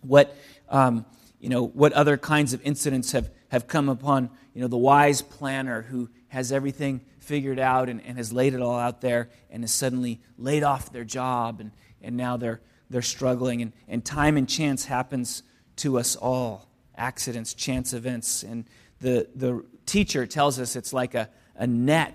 what, 0.01 0.35
um, 0.71 1.05
you 1.41 1.51
know, 1.51 1.67
what 1.67 1.93
other 1.93 2.17
kinds 2.17 2.55
of 2.55 2.63
incidents 2.63 3.13
have, 3.13 3.29
have 3.51 3.69
come 3.69 3.91
upon, 3.91 4.31
you 4.55 4.63
know, 4.63 4.67
the 4.67 4.79
wise 4.79 5.21
planner 5.21 5.83
who 5.83 6.09
has 6.29 6.51
everything 6.51 7.03
figured 7.19 7.59
out 7.59 7.91
and, 7.91 8.01
and 8.07 8.17
has 8.17 8.33
laid 8.33 8.55
it 8.55 8.63
all 8.63 8.79
out 8.79 9.03
there 9.03 9.29
and 9.51 9.63
is 9.63 9.71
suddenly 9.71 10.23
laid 10.39 10.63
off 10.63 10.91
their 10.91 11.05
job 11.05 11.61
and, 11.61 11.73
and 12.01 12.17
now 12.17 12.39
they're, 12.39 12.63
they're 12.89 13.03
struggling. 13.03 13.61
And, 13.61 13.75
and 13.89 14.03
time 14.03 14.39
and 14.39 14.49
chance 14.49 14.87
happens 14.87 15.43
to 15.77 15.99
us 15.99 16.17
all 16.17 16.71
accidents, 16.97 17.55
chance 17.55 17.93
events. 17.93 18.43
And 18.43 18.65
the, 19.01 19.29
the 19.35 19.65
teacher 19.87 20.27
tells 20.27 20.59
us 20.59 20.77
it's 20.77 20.93
like 20.93 21.15
a, 21.15 21.29
a 21.57 21.67
net 21.67 22.15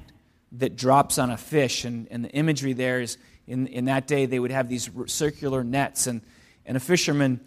that 0.54 0.76
drops 0.76 1.18
on 1.18 1.32
a 1.32 1.38
fish. 1.38 1.86
And, 1.86 2.08
and 2.12 2.26
the 2.26 2.30
imagery 2.30 2.74
there 2.74 3.02
is 3.02 3.18
in, 3.48 3.68
in 3.68 3.86
that 3.86 4.08
day, 4.08 4.26
they 4.26 4.40
would 4.40 4.52
have 4.52 4.70
these 4.70 4.90
circular 5.08 5.64
nets. 5.64 6.08
And, 6.08 6.22
and 6.66 6.78
a 6.78 6.80
fisherman, 6.80 7.42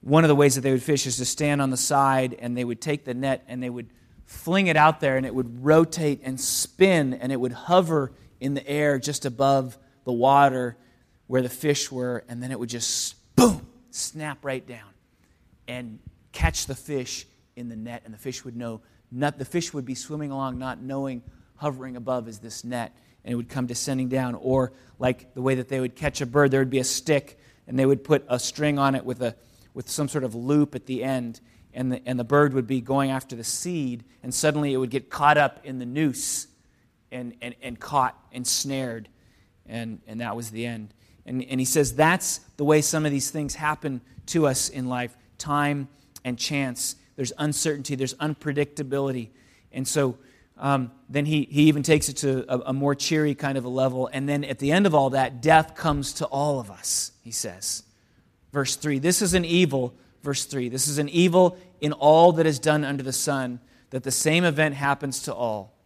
one 0.00 0.24
of 0.24 0.28
the 0.28 0.34
ways 0.34 0.54
that 0.54 0.60
they 0.62 0.72
would 0.72 0.82
fish 0.82 1.06
is 1.06 1.16
to 1.16 1.24
stand 1.24 1.60
on 1.60 1.70
the 1.70 1.76
side 1.76 2.34
and 2.38 2.56
they 2.56 2.64
would 2.64 2.80
take 2.80 3.04
the 3.04 3.14
net 3.14 3.44
and 3.48 3.62
they 3.62 3.70
would 3.70 3.90
fling 4.24 4.68
it 4.68 4.76
out 4.76 5.00
there 5.00 5.16
and 5.16 5.26
it 5.26 5.34
would 5.34 5.64
rotate 5.64 6.20
and 6.22 6.40
spin 6.40 7.14
and 7.14 7.32
it 7.32 7.40
would 7.40 7.52
hover 7.52 8.12
in 8.38 8.54
the 8.54 8.66
air 8.68 8.98
just 8.98 9.24
above 9.26 9.76
the 10.04 10.12
water 10.12 10.76
where 11.26 11.42
the 11.42 11.48
fish 11.48 11.90
were 11.90 12.24
and 12.28 12.42
then 12.42 12.52
it 12.52 12.58
would 12.58 12.68
just 12.68 13.16
boom 13.34 13.66
snap 13.90 14.44
right 14.44 14.66
down 14.66 14.88
and 15.66 15.98
catch 16.32 16.66
the 16.66 16.76
fish 16.76 17.26
in 17.60 17.68
the 17.68 17.76
net 17.76 18.02
and 18.04 18.12
the 18.12 18.18
fish 18.18 18.44
would 18.44 18.56
know 18.56 18.80
not 19.12 19.38
the 19.38 19.44
fish 19.44 19.72
would 19.72 19.84
be 19.84 19.94
swimming 19.94 20.30
along 20.30 20.58
not 20.58 20.80
knowing 20.80 21.22
hovering 21.56 21.96
above 21.96 22.26
is 22.26 22.38
this 22.40 22.64
net 22.64 22.96
and 23.24 23.32
it 23.32 23.36
would 23.36 23.48
come 23.48 23.66
descending 23.66 24.08
down 24.08 24.34
or 24.34 24.72
like 24.98 25.32
the 25.34 25.42
way 25.42 25.54
that 25.54 25.68
they 25.68 25.78
would 25.78 25.94
catch 25.94 26.20
a 26.20 26.26
bird 26.26 26.50
there 26.50 26.60
would 26.60 26.70
be 26.70 26.78
a 26.78 26.84
stick 26.84 27.38
and 27.68 27.78
they 27.78 27.86
would 27.86 28.02
put 28.02 28.24
a 28.28 28.38
string 28.38 28.78
on 28.78 28.94
it 28.94 29.04
with 29.04 29.22
a 29.22 29.36
with 29.74 29.88
some 29.88 30.08
sort 30.08 30.24
of 30.24 30.34
loop 30.34 30.74
at 30.74 30.86
the 30.86 31.04
end 31.04 31.40
and 31.72 31.92
the, 31.92 32.02
and 32.06 32.18
the 32.18 32.24
bird 32.24 32.54
would 32.54 32.66
be 32.66 32.80
going 32.80 33.10
after 33.10 33.36
the 33.36 33.44
seed, 33.44 34.04
and 34.22 34.34
suddenly 34.34 34.72
it 34.72 34.76
would 34.76 34.90
get 34.90 35.10
caught 35.10 35.38
up 35.38 35.60
in 35.64 35.78
the 35.78 35.86
noose 35.86 36.48
and, 37.12 37.34
and, 37.40 37.54
and 37.62 37.78
caught 37.78 38.18
and 38.32 38.46
snared, 38.46 39.08
and, 39.66 40.00
and 40.06 40.20
that 40.20 40.34
was 40.34 40.50
the 40.50 40.66
end. 40.66 40.92
And, 41.26 41.44
and 41.44 41.60
he 41.60 41.66
says 41.66 41.94
that's 41.94 42.38
the 42.56 42.64
way 42.64 42.80
some 42.80 43.06
of 43.06 43.12
these 43.12 43.30
things 43.30 43.54
happen 43.54 44.00
to 44.26 44.46
us 44.46 44.68
in 44.68 44.88
life 44.88 45.16
time 45.38 45.88
and 46.24 46.38
chance. 46.38 46.96
There's 47.20 47.34
uncertainty, 47.36 47.96
there's 47.96 48.14
unpredictability. 48.14 49.28
And 49.72 49.86
so 49.86 50.16
um, 50.56 50.90
then 51.10 51.26
he, 51.26 51.46
he 51.50 51.64
even 51.64 51.82
takes 51.82 52.08
it 52.08 52.16
to 52.18 52.50
a, 52.50 52.70
a 52.70 52.72
more 52.72 52.94
cheery 52.94 53.34
kind 53.34 53.58
of 53.58 53.66
a 53.66 53.68
level. 53.68 54.08
And 54.10 54.26
then 54.26 54.42
at 54.42 54.58
the 54.58 54.72
end 54.72 54.86
of 54.86 54.94
all 54.94 55.10
that, 55.10 55.42
death 55.42 55.74
comes 55.74 56.14
to 56.14 56.24
all 56.24 56.60
of 56.60 56.70
us, 56.70 57.12
he 57.22 57.30
says. 57.30 57.82
Verse 58.54 58.74
3 58.74 59.00
This 59.00 59.20
is 59.20 59.34
an 59.34 59.44
evil 59.44 59.94
verse 60.22 60.46
3. 60.46 60.70
This 60.70 60.88
is 60.88 60.96
an 60.96 61.10
evil 61.10 61.58
in 61.82 61.92
all 61.92 62.32
that 62.32 62.46
is 62.46 62.58
done 62.58 62.86
under 62.86 63.02
the 63.02 63.12
sun, 63.12 63.60
that 63.90 64.02
the 64.02 64.10
same 64.10 64.44
event 64.44 64.74
happens 64.74 65.24
to 65.24 65.34
all. 65.34 65.76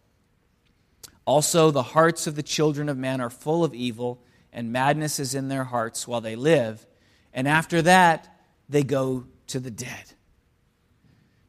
Also, 1.24 1.72
the 1.72 1.82
hearts 1.82 2.28
of 2.28 2.36
the 2.36 2.44
children 2.44 2.88
of 2.88 2.96
man 2.96 3.20
are 3.20 3.30
full 3.30 3.64
of 3.64 3.74
evil, 3.74 4.22
and 4.52 4.70
madness 4.70 5.18
is 5.18 5.34
in 5.34 5.48
their 5.48 5.64
hearts 5.64 6.06
while 6.06 6.20
they 6.20 6.36
live. 6.36 6.86
And 7.32 7.48
after 7.48 7.82
that, 7.82 8.28
they 8.68 8.84
go 8.84 9.26
to 9.48 9.58
the 9.58 9.72
dead. 9.72 10.12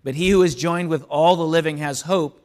But 0.05 0.13
he 0.13 0.29
who 0.29 0.43
is 0.43 0.53
joined 0.53 0.89
with 0.89 1.03
all 1.09 1.35
the 1.35 1.47
living 1.47 1.79
has 1.79 2.01
hope, 2.01 2.39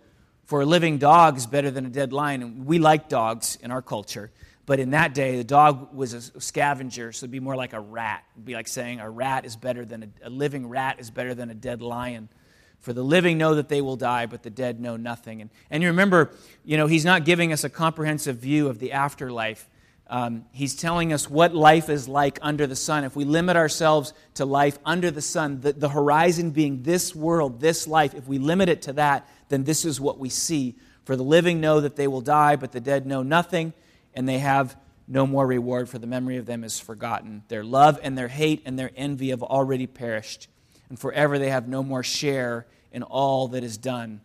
for 0.47 0.63
a 0.63 0.65
living 0.65 0.97
dog 0.97 1.37
is 1.37 1.47
better 1.47 1.71
than 1.71 1.85
a 1.85 1.91
dead 1.91 2.11
lion. 2.11 2.43
And 2.43 2.65
we 2.65 2.79
like 2.79 3.11
dogs 3.11 3.59
in 3.63 3.71
our 3.71 3.83
culture. 3.83 4.31
But 4.65 4.81
in 4.81 4.91
that 4.93 5.13
day, 5.13 5.37
the 5.37 5.45
dog 5.45 5.93
was 5.95 6.15
a 6.15 6.41
scavenger, 6.41 7.13
so 7.13 7.25
it'd 7.25 7.31
be 7.31 7.39
more 7.39 7.57
like 7.57 7.75
a 7.75 7.81
rat. 7.81 8.25
It'd 8.35 8.47
be 8.47 8.55
like 8.55 8.67
saying 8.67 9.01
a 9.01 9.11
rat 9.11 9.45
is 9.45 9.57
better 9.57 9.85
than 9.85 10.05
a, 10.05 10.29
a 10.29 10.31
living 10.31 10.71
rat 10.71 11.01
is 11.01 11.11
better 11.11 11.35
than 11.35 11.51
a 11.51 11.55
dead 11.55 11.83
lion. 11.83 12.31
For 12.79 12.95
the 12.95 13.05
living 13.05 13.37
know 13.37 13.57
that 13.57 13.69
they 13.69 13.83
will 13.83 13.97
die, 13.97 14.25
but 14.25 14.43
the 14.43 14.49
dead 14.49 14.81
know 14.81 14.97
nothing. 14.97 15.43
And, 15.43 15.51
and 15.71 15.83
you 15.83 15.91
remember, 15.91 16.31
you 16.65 16.79
know, 16.79 16.87
he's 16.87 17.05
not 17.05 17.27
giving 17.27 17.53
us 17.53 17.63
a 17.63 17.69
comprehensive 17.69 18.37
view 18.37 18.69
of 18.69 18.79
the 18.79 18.93
afterlife. 18.93 19.69
Um, 20.11 20.45
he's 20.51 20.75
telling 20.75 21.13
us 21.13 21.31
what 21.31 21.55
life 21.55 21.89
is 21.89 22.09
like 22.09 22.41
under 22.43 22.67
the 22.67 22.75
sun. 22.75 23.05
If 23.05 23.15
we 23.15 23.25
limit 23.25 23.57
ourselves 23.57 24.13
to 24.35 24.45
life 24.45 24.77
under 24.85 25.13
the 25.13 25.23
sun, 25.23 25.61
the, 25.61 25.73
the 25.73 25.89
horizon 25.89 26.51
being 26.51 26.83
this 26.83 27.15
world, 27.15 27.61
this 27.61 27.87
life, 27.87 28.15
if 28.15 28.27
we 28.27 28.39
limit 28.39 28.69
it 28.69 28.83
to 28.83 28.93
that, 28.95 29.29
then 29.51 29.63
this 29.63 29.85
is 29.85 30.01
what 30.01 30.19
we 30.19 30.29
see. 30.29 30.75
For 31.05 31.15
the 31.15 31.23
living 31.23 31.61
know 31.61 31.81
that 31.81 31.95
they 31.95 32.09
will 32.09 32.23
die, 32.23 32.57
but 32.57 32.73
the 32.73 32.81
dead 32.81 33.07
know 33.07 33.23
nothing 33.23 33.73
and 34.13 34.29
they 34.29 34.41
have 34.41 34.77
no 35.07 35.29
more 35.29 35.47
reward, 35.47 35.89
for 35.89 35.99
the 35.99 36.09
memory 36.09 36.39
of 36.39 36.47
them 36.47 36.65
is 36.65 36.81
forgotten. 36.81 37.45
Their 37.47 37.63
love 37.63 37.99
and 38.03 38.19
their 38.19 38.29
hate 38.29 38.63
and 38.65 38.77
their 38.77 38.91
envy 38.97 39.31
have 39.31 39.43
already 39.43 39.87
perished, 39.87 40.49
and 40.89 40.99
forever 40.99 41.39
they 41.39 41.51
have 41.51 41.69
no 41.69 41.83
more 41.83 42.03
share 42.03 42.67
in 42.93 43.03
all 43.05 43.49
that 43.49 43.65
is 43.65 43.77
done 43.77 44.21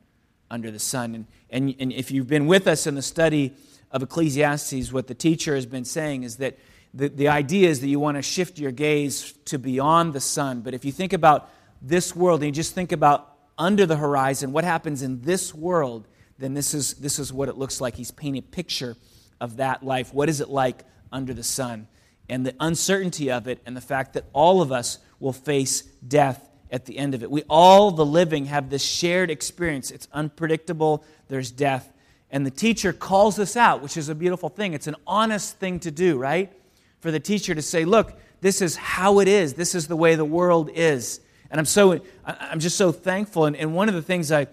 under 0.49 0.71
the 0.71 0.79
sun. 0.79 1.15
And, 1.15 1.25
and, 1.49 1.75
and 1.79 1.91
if 1.91 2.11
you've 2.11 2.27
been 2.27 2.47
with 2.47 2.67
us 2.67 2.85
in 2.87 2.95
the 2.95 3.01
study 3.01 3.55
of 3.95 4.03
Ecclesiastes, 4.03 4.91
what 4.91 5.07
the 5.07 5.13
teacher 5.13 5.55
has 5.55 5.65
been 5.65 5.85
saying 5.85 6.23
is 6.23 6.35
that 6.35 6.59
the, 6.93 7.07
the 7.07 7.29
idea 7.29 7.69
is 7.69 7.79
that 7.79 7.87
you 7.87 7.97
want 7.97 8.17
to 8.17 8.21
shift 8.21 8.59
your 8.59 8.71
gaze 8.71 9.31
to 9.45 9.57
beyond 9.57 10.11
the 10.11 10.19
sun. 10.19 10.59
But 10.59 10.73
if 10.73 10.83
you 10.83 10.91
think 10.91 11.13
about 11.13 11.49
this 11.81 12.13
world 12.13 12.41
and 12.41 12.47
you 12.47 12.51
just 12.51 12.75
think 12.75 12.91
about 12.91 13.37
under 13.57 13.85
the 13.85 13.95
horizon, 13.95 14.51
what 14.51 14.65
happens 14.65 15.01
in 15.01 15.21
this 15.21 15.55
world, 15.55 16.09
then 16.37 16.53
this 16.53 16.73
is, 16.73 16.95
this 16.95 17.19
is 17.19 17.31
what 17.31 17.47
it 17.47 17.55
looks 17.55 17.79
like. 17.79 17.95
He's 17.95 18.11
painting 18.11 18.39
a 18.39 18.41
picture 18.41 18.97
of 19.39 19.55
that 19.57 19.81
life. 19.81 20.13
What 20.13 20.27
is 20.27 20.41
it 20.41 20.49
like 20.49 20.83
under 21.09 21.33
the 21.33 21.43
sun? 21.43 21.87
And 22.27 22.45
the 22.45 22.53
uncertainty 22.59 23.31
of 23.31 23.47
it, 23.47 23.61
and 23.65 23.77
the 23.77 23.81
fact 23.81 24.11
that 24.15 24.25
all 24.33 24.61
of 24.61 24.73
us 24.73 24.99
will 25.21 25.31
face 25.31 25.83
death 26.05 26.49
at 26.69 26.85
the 26.85 26.97
end 26.97 27.15
of 27.15 27.23
it. 27.23 27.31
We 27.31 27.43
all, 27.49 27.91
the 27.91 28.05
living, 28.05 28.47
have 28.47 28.69
this 28.69 28.83
shared 28.83 29.31
experience. 29.31 29.89
It's 29.89 30.09
unpredictable, 30.11 31.05
there's 31.29 31.49
death. 31.49 31.93
And 32.31 32.45
the 32.45 32.51
teacher 32.51 32.91
calls 32.91 33.39
us 33.39 33.55
out, 33.55 33.81
which 33.81 33.97
is 33.97 34.09
a 34.09 34.15
beautiful 34.15 34.49
thing. 34.49 34.73
It's 34.73 34.87
an 34.87 34.95
honest 35.05 35.57
thing 35.57 35.79
to 35.81 35.91
do, 35.91 36.17
right? 36.17 36.51
For 36.99 37.11
the 37.11 37.19
teacher 37.19 37.55
to 37.55 37.61
say, 37.61 37.85
look, 37.85 38.13
this 38.41 38.61
is 38.61 38.75
how 38.75 39.19
it 39.19 39.27
is, 39.27 39.53
this 39.53 39.75
is 39.75 39.87
the 39.87 39.95
way 39.95 40.15
the 40.15 40.25
world 40.25 40.69
is. 40.73 41.21
And 41.51 41.59
I'm 41.59 41.65
so 41.65 42.01
I'm 42.25 42.59
just 42.59 42.77
so 42.77 42.91
thankful. 42.91 43.45
And, 43.45 43.55
and 43.55 43.73
one 43.73 43.87
of 43.87 43.95
the 43.95 44.01
things 44.01 44.31
I 44.31 44.47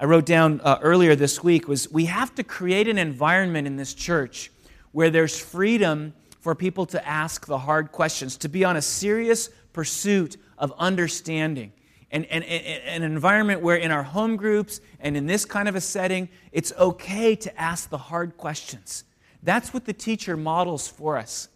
I 0.00 0.04
wrote 0.04 0.26
down 0.26 0.60
uh, 0.62 0.78
earlier 0.80 1.16
this 1.16 1.42
week 1.42 1.66
was 1.66 1.90
we 1.90 2.04
have 2.04 2.32
to 2.36 2.44
create 2.44 2.86
an 2.86 2.98
environment 2.98 3.66
in 3.66 3.76
this 3.76 3.94
church 3.94 4.52
where 4.92 5.10
there's 5.10 5.38
freedom 5.38 6.14
for 6.40 6.54
people 6.54 6.86
to 6.86 7.06
ask 7.06 7.46
the 7.46 7.58
hard 7.58 7.90
questions, 7.90 8.36
to 8.36 8.48
be 8.48 8.64
on 8.64 8.76
a 8.76 8.82
serious 8.82 9.50
pursuit 9.72 10.36
of 10.56 10.72
understanding. 10.78 11.72
And, 12.10 12.24
and, 12.26 12.42
and, 12.42 13.04
an 13.04 13.12
environment 13.12 13.60
where 13.60 13.76
in 13.76 13.90
our 13.90 14.02
home 14.02 14.36
groups 14.36 14.80
and 14.98 15.14
in 15.14 15.26
this 15.26 15.44
kind 15.44 15.68
of 15.68 15.74
a 15.74 15.80
setting, 15.80 16.30
it's 16.52 16.72
okay 16.78 17.36
to 17.36 17.60
ask 17.60 17.90
the 17.90 17.98
hard 17.98 18.38
questions. 18.38 19.04
That's 19.42 19.74
what 19.74 19.84
the 19.84 19.92
teacher 19.92 20.36
models 20.36 20.88
for 20.88 21.18
us. 21.18 21.48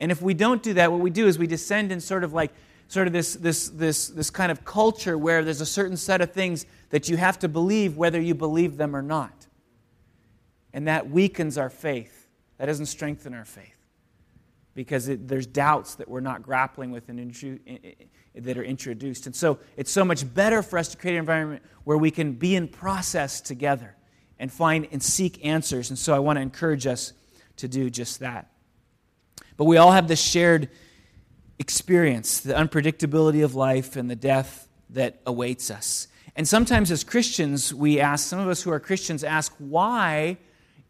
And 0.00 0.10
if 0.10 0.22
we 0.22 0.32
don't 0.32 0.62
do 0.62 0.74
that, 0.74 0.90
what 0.90 1.00
we 1.00 1.10
do 1.10 1.26
is 1.26 1.38
we 1.38 1.46
descend 1.46 1.92
in 1.92 2.00
sort 2.00 2.24
of 2.24 2.32
like 2.32 2.52
sort 2.88 3.06
of 3.06 3.12
this, 3.12 3.34
this, 3.34 3.68
this, 3.68 4.08
this 4.08 4.30
kind 4.30 4.50
of 4.50 4.64
culture 4.64 5.16
where 5.16 5.44
there's 5.44 5.60
a 5.60 5.66
certain 5.66 5.96
set 5.96 6.20
of 6.20 6.32
things 6.32 6.66
that 6.88 7.08
you 7.08 7.16
have 7.16 7.38
to 7.38 7.48
believe 7.48 7.96
whether 7.96 8.20
you 8.20 8.34
believe 8.34 8.78
them 8.78 8.96
or 8.96 9.02
not. 9.02 9.46
And 10.72 10.88
that 10.88 11.10
weakens 11.10 11.58
our 11.58 11.70
faith. 11.70 12.28
That 12.58 12.66
doesn't 12.66 12.86
strengthen 12.86 13.32
our 13.34 13.44
faith 13.44 13.76
because 14.74 15.08
it, 15.08 15.28
there's 15.28 15.46
doubts 15.46 15.94
that 15.96 16.08
we're 16.08 16.20
not 16.20 16.42
grappling 16.42 16.90
with 16.90 17.08
and 17.08 17.18
intru- 17.18 17.60
that 18.34 18.56
are 18.56 18.62
introduced. 18.62 19.26
And 19.26 19.34
so 19.34 19.58
it's 19.76 19.90
so 19.90 20.04
much 20.04 20.32
better 20.34 20.62
for 20.62 20.78
us 20.78 20.88
to 20.88 20.96
create 20.96 21.14
an 21.14 21.20
environment 21.20 21.62
where 21.84 21.98
we 21.98 22.10
can 22.10 22.32
be 22.32 22.54
in 22.54 22.68
process 22.68 23.40
together 23.40 23.96
and 24.38 24.52
find 24.52 24.86
and 24.92 25.02
seek 25.02 25.44
answers. 25.44 25.90
And 25.90 25.98
so 25.98 26.14
I 26.14 26.18
want 26.18 26.36
to 26.36 26.40
encourage 26.40 26.86
us 26.86 27.12
to 27.56 27.68
do 27.68 27.90
just 27.90 28.20
that. 28.20 28.50
But 29.56 29.64
we 29.64 29.76
all 29.76 29.92
have 29.92 30.08
this 30.08 30.22
shared 30.22 30.70
experience 31.58 32.40
the 32.40 32.54
unpredictability 32.54 33.44
of 33.44 33.54
life 33.54 33.96
and 33.96 34.10
the 34.10 34.16
death 34.16 34.68
that 34.88 35.20
awaits 35.26 35.70
us. 35.70 36.08
And 36.34 36.48
sometimes 36.48 36.90
as 36.90 37.04
Christians, 37.04 37.74
we 37.74 38.00
ask, 38.00 38.26
some 38.26 38.38
of 38.38 38.48
us 38.48 38.62
who 38.62 38.70
are 38.70 38.80
Christians 38.80 39.22
ask, 39.22 39.54
why 39.58 40.38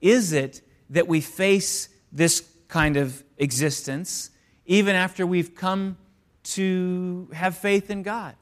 is 0.00 0.32
it 0.32 0.62
that 0.90 1.08
we 1.08 1.20
face 1.20 1.88
this 2.12 2.48
kind 2.68 2.96
of 2.96 3.24
existence 3.38 4.30
even 4.64 4.94
after 4.94 5.26
we've 5.26 5.54
come 5.54 5.96
to 6.42 7.28
have 7.32 7.56
faith 7.56 7.90
in 7.90 8.02
God? 8.02 8.34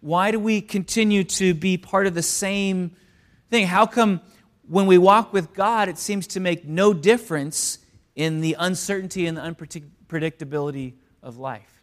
Why 0.00 0.30
do 0.30 0.38
we 0.38 0.60
continue 0.60 1.24
to 1.24 1.54
be 1.54 1.76
part 1.76 2.06
of 2.06 2.14
the 2.14 2.22
same 2.22 2.92
thing? 3.50 3.66
How 3.66 3.86
come 3.86 4.20
when 4.68 4.86
we 4.86 4.98
walk 4.98 5.32
with 5.32 5.54
God, 5.54 5.88
it 5.88 5.98
seems 5.98 6.26
to 6.28 6.40
make 6.40 6.64
no 6.64 6.92
difference 6.92 7.78
in 8.14 8.40
the 8.40 8.56
uncertainty 8.58 9.26
and 9.26 9.36
the 9.36 9.40
unpredictability 9.40 10.94
of 11.22 11.38
life. 11.38 11.82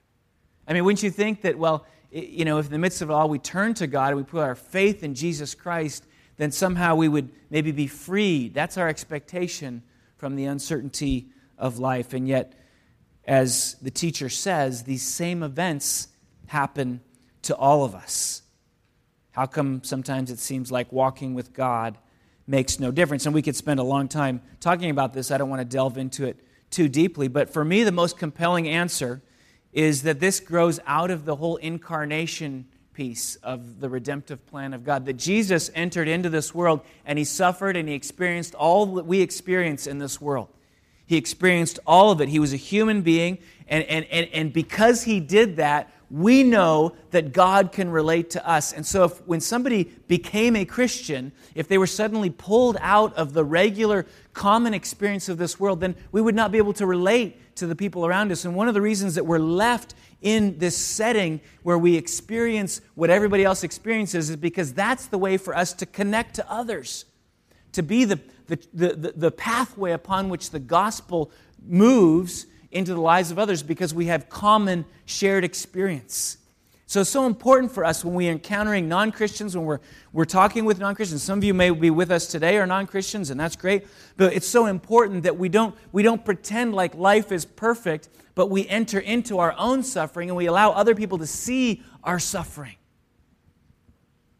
I 0.68 0.74
mean, 0.74 0.86
wouldn't 0.86 1.04
you 1.04 1.10
think 1.10 1.42
that, 1.42 1.58
well, 1.58 1.86
you 2.12 2.46
know, 2.46 2.60
if 2.60 2.68
in 2.68 2.72
the 2.72 2.78
midst 2.78 3.02
of 3.02 3.10
it 3.10 3.14
all 3.14 3.28
we 3.28 3.40
turn 3.40 3.74
to 3.76 3.88
God 3.88 4.10
and 4.10 4.18
we 4.18 4.24
put 4.24 4.42
our 4.42 4.56
faith 4.56 5.04
in 5.04 5.16
Jesus 5.16 5.56
Christ, 5.56 6.06
then 6.38 6.52
somehow 6.52 6.96
we 6.96 7.08
would 7.08 7.32
maybe 7.50 7.72
be 7.72 7.88
freed. 7.88 8.54
That's 8.54 8.78
our 8.78 8.88
expectation 8.88 9.82
from 10.18 10.36
the 10.36 10.46
uncertainty 10.46 11.30
of 11.58 11.80
life. 11.80 12.14
And 12.14 12.28
yet, 12.28 12.54
as 13.26 13.76
the 13.82 13.92
teacher 13.92 14.30
says, 14.30 14.84
these 14.84 15.02
same 15.02 15.44
events 15.44 16.10
happen 16.48 17.02
to 17.44 17.56
all 17.56 17.84
of 17.84 17.96
us. 17.96 18.44
How 19.32 19.46
come 19.46 19.84
sometimes 19.84 20.32
it 20.32 20.40
seems 20.40 20.72
like 20.72 20.92
walking 20.92 21.34
with 21.34 21.54
God 21.54 21.98
makes 22.48 22.80
no 22.80 22.92
difference? 22.92 23.26
And 23.26 23.36
we 23.36 23.42
could 23.42 23.56
spend 23.56 23.80
a 23.80 23.84
long 23.84 24.08
time 24.08 24.42
talking 24.60 24.90
about 24.90 25.14
this. 25.14 25.32
I 25.32 25.38
don't 25.38 25.50
want 25.50 25.62
to 25.62 25.66
delve 25.66 25.98
into 25.98 26.26
it 26.26 26.40
too 26.70 26.88
deeply. 26.88 27.28
But 27.28 27.50
for 27.52 27.66
me, 27.66 27.84
the 27.84 27.92
most 27.92 28.18
compelling 28.18 28.68
answer 28.70 29.22
is 29.74 30.04
that 30.04 30.20
this 30.20 30.40
grows 30.40 30.80
out 30.86 31.12
of 31.12 31.26
the 31.26 31.36
whole 31.36 31.58
incarnation 31.58 32.66
piece 32.94 33.36
of 33.38 33.82
the 33.82 33.90
redemptive 33.90 34.46
plan 34.48 34.74
of 34.74 34.86
God. 34.86 35.06
That 35.06 35.18
Jesus 35.18 35.70
entered 35.76 36.08
into 36.08 36.30
this 36.30 36.56
world 36.56 36.82
and 37.06 37.20
he 37.20 37.26
suffered 37.26 37.76
and 37.76 37.90
he 37.90 37.96
experienced 37.96 38.56
all 38.56 38.86
that 38.96 39.06
we 39.06 39.22
experience 39.22 39.86
in 39.86 40.00
this 40.00 40.22
world. 40.22 40.48
He 41.06 41.18
experienced 41.18 41.80
all 41.86 42.12
of 42.12 42.22
it. 42.22 42.30
He 42.30 42.40
was 42.40 42.54
a 42.54 42.58
human 42.58 43.02
being, 43.02 43.38
and, 43.68 43.84
and, 43.86 44.06
and, 44.06 44.28
and 44.34 44.54
because 44.54 45.04
he 45.04 45.20
did 45.20 45.58
that, 45.58 45.92
we 46.12 46.44
know 46.44 46.96
that 47.12 47.34
God 47.34 47.72
can 47.72 47.90
relate 47.90 48.30
to 48.32 48.48
us. 48.48 48.74
And 48.74 48.86
so, 48.86 49.06
if, 49.06 49.26
when 49.28 49.42
somebody 49.42 49.86
became 50.08 50.56
a 50.56 50.64
Christian, 50.64 51.32
if 51.56 51.68
they 51.68 51.78
were 51.78 51.88
suddenly 51.88 52.30
pulled 52.30 52.78
out 52.80 53.14
of 53.16 53.34
the 53.34 53.44
regular, 53.44 54.06
common 54.34 54.74
experience 54.74 55.30
of 55.30 55.38
this 55.38 55.60
world, 55.60 55.80
then 55.80 55.96
we 56.12 56.22
would 56.22 56.36
not 56.36 56.52
be 56.52 56.58
able 56.58 56.74
to 56.74 56.86
relate 56.86 57.56
to 57.56 57.66
the 57.66 57.76
people 57.76 58.06
around 58.06 58.32
us. 58.32 58.46
And 58.46 58.56
one 58.56 58.68
of 58.68 58.74
the 58.74 58.82
reasons 58.82 59.16
that 59.16 59.26
we're 59.26 59.40
left 59.40 59.96
in 60.22 60.58
this 60.60 60.78
setting 60.78 61.42
where 61.64 61.78
we 61.78 61.96
experience 61.96 62.82
what 62.96 63.10
everybody 63.10 63.44
else 63.44 63.64
experiences 63.64 64.30
is 64.30 64.36
because 64.36 64.74
that's 64.74 65.08
the 65.08 65.18
way 65.18 65.38
for 65.38 65.56
us 65.56 65.74
to 65.74 65.86
connect 65.86 66.36
to 66.36 66.52
others, 66.52 67.06
to 67.72 67.82
be 67.82 68.06
the, 68.06 68.20
the, 68.48 68.60
the, 68.74 69.14
the 69.16 69.32
pathway 69.32 69.92
upon 69.92 70.30
which 70.30 70.52
the 70.52 70.60
gospel 70.60 71.32
moves 71.66 72.46
into 72.72 72.94
the 72.94 73.02
lives 73.02 73.32
of 73.32 73.40
others 73.40 73.64
because 73.64 73.94
we 73.94 74.06
have 74.08 74.30
common 74.30 74.86
shared 75.06 75.44
experience. 75.44 76.38
So 76.88 77.02
it's 77.02 77.10
so 77.10 77.26
important 77.26 77.72
for 77.72 77.84
us 77.84 78.06
when 78.06 78.14
we 78.14 78.28
are 78.30 78.32
encountering 78.32 78.88
non 78.88 79.12
Christians, 79.12 79.58
when 79.58 79.66
we're, 79.66 79.80
we're 80.14 80.26
talking 80.26 80.66
with 80.66 80.80
non 80.80 80.94
Christians. 80.94 81.24
Some 81.24 81.40
of 81.40 81.44
you 81.44 81.54
may 81.54 81.72
be 81.72 81.90
with 81.90 82.12
us 82.12 82.28
today 82.28 82.58
are 82.58 82.68
non 82.68 82.86
Christians, 82.86 83.32
and 83.32 83.40
that's 83.40 83.56
great. 83.56 83.88
But 84.18 84.34
it's 84.34 84.48
so 84.48 84.68
important 84.68 85.24
that 85.24 85.38
we 85.38 85.50
don't, 85.50 85.76
we 85.92 86.04
don't 86.04 86.24
pretend 86.24 86.76
like 86.76 86.94
life 86.94 87.32
is 87.32 87.44
perfect, 87.44 88.10
but 88.36 88.52
we 88.52 88.68
enter 88.68 89.00
into 89.00 89.40
our 89.40 89.56
own 89.58 89.82
suffering 89.82 90.30
and 90.30 90.38
we 90.38 90.46
allow 90.46 90.72
other 90.72 90.94
people 90.94 91.18
to 91.18 91.28
see 91.28 91.82
our 92.04 92.20
suffering. 92.20 92.76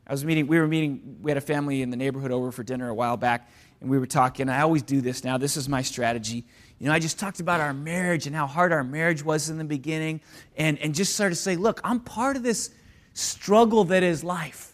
I 0.08 0.14
was 0.14 0.24
meeting, 0.24 0.46
we 0.46 0.60
were 0.60 0.68
meeting, 0.68 1.18
we 1.22 1.32
had 1.32 1.38
a 1.38 1.42
family 1.42 1.82
in 1.82 1.90
the 1.90 1.98
neighborhood 1.98 2.32
over 2.32 2.52
for 2.52 2.62
dinner 2.62 2.90
a 2.90 2.94
while 2.94 3.18
back, 3.18 3.50
and 3.82 3.90
we 3.90 4.00
were 4.00 4.06
talking. 4.06 4.50
I 4.50 4.62
always 4.62 4.82
do 4.82 5.02
this 5.02 5.24
now. 5.24 5.38
This 5.38 5.58
is 5.58 5.70
my 5.70 5.82
strategy. 5.82 6.46
You 6.80 6.88
know, 6.88 6.94
I 6.94 7.00
just 7.00 7.20
talked 7.20 7.40
about 7.40 7.62
our 7.62 7.74
marriage 7.74 8.28
and 8.28 8.36
how 8.36 8.48
hard 8.48 8.72
our 8.72 8.84
marriage 8.84 9.24
was 9.24 9.50
in 9.50 9.58
the 9.58 9.64
beginning, 9.64 10.22
and, 10.58 10.78
and 10.80 10.94
just 10.94 11.14
started 11.14 11.36
to 11.36 11.42
say, 11.42 11.56
look, 11.56 11.80
I'm 11.84 12.00
part 12.00 12.36
of 12.36 12.44
this 12.44 12.72
struggle 13.14 13.86
that 13.86 14.04
is 14.04 14.24
life, 14.24 14.74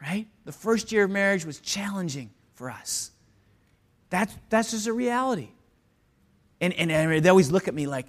right? 0.00 0.26
The 0.44 0.52
first 0.52 0.92
year 0.92 1.04
of 1.04 1.10
marriage 1.10 1.44
was 1.44 1.58
challenging 1.60 2.30
for 2.54 2.70
us. 2.70 3.10
That's, 4.10 4.34
that's 4.48 4.70
just 4.70 4.86
a 4.86 4.92
reality. 4.92 5.48
And, 6.60 6.72
and, 6.74 6.92
and 6.92 7.24
they 7.24 7.28
always 7.28 7.50
look 7.50 7.66
at 7.66 7.74
me 7.74 7.86
like, 7.86 8.06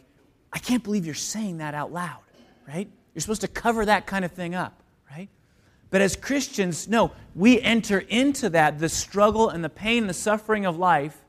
I 0.54 0.60
can't 0.60 0.84
believe 0.84 1.06
you're 1.06 1.16
saying 1.16 1.58
that 1.58 1.74
out 1.74 1.92
loud, 1.92 2.22
right? 2.68 2.88
You're 3.14 3.22
supposed 3.22 3.42
to 3.42 3.48
cover 3.48 3.86
that 3.86 4.06
kind 4.06 4.24
of 4.24 4.32
thing 4.32 4.54
up, 4.54 4.84
right? 5.10 5.30
But 5.96 6.02
as 6.02 6.18
Christians, 6.18 6.90
no, 6.90 7.14
we 7.36 7.62
enter 7.62 8.00
into 8.00 8.50
that, 8.50 8.80
the 8.80 8.90
struggle 8.90 9.48
and 9.48 9.64
the 9.64 9.70
pain, 9.70 10.08
the 10.08 10.14
suffering 10.14 10.66
of 10.66 10.78
life, 10.78 11.24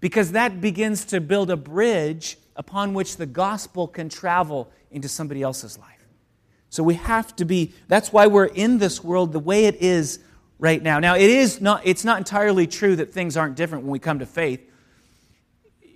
because 0.00 0.32
that 0.32 0.60
begins 0.60 1.06
to 1.06 1.18
build 1.18 1.50
a 1.50 1.56
bridge 1.56 2.36
upon 2.56 2.92
which 2.92 3.16
the 3.16 3.24
gospel 3.24 3.88
can 3.88 4.10
travel 4.10 4.70
into 4.90 5.08
somebody 5.08 5.40
else's 5.40 5.78
life. 5.78 6.06
So 6.68 6.82
we 6.82 6.92
have 6.96 7.34
to 7.36 7.46
be, 7.46 7.72
that's 7.88 8.12
why 8.12 8.26
we're 8.26 8.44
in 8.44 8.76
this 8.76 9.02
world 9.02 9.32
the 9.32 9.38
way 9.38 9.64
it 9.64 9.76
is 9.76 10.18
right 10.58 10.82
now. 10.82 10.98
Now, 10.98 11.16
it 11.16 11.30
is 11.30 11.62
not, 11.62 11.80
it's 11.86 12.04
not 12.04 12.18
entirely 12.18 12.66
true 12.66 12.96
that 12.96 13.14
things 13.14 13.34
aren't 13.34 13.56
different 13.56 13.84
when 13.84 13.92
we 13.92 13.98
come 13.98 14.18
to 14.18 14.26
faith. 14.26 14.60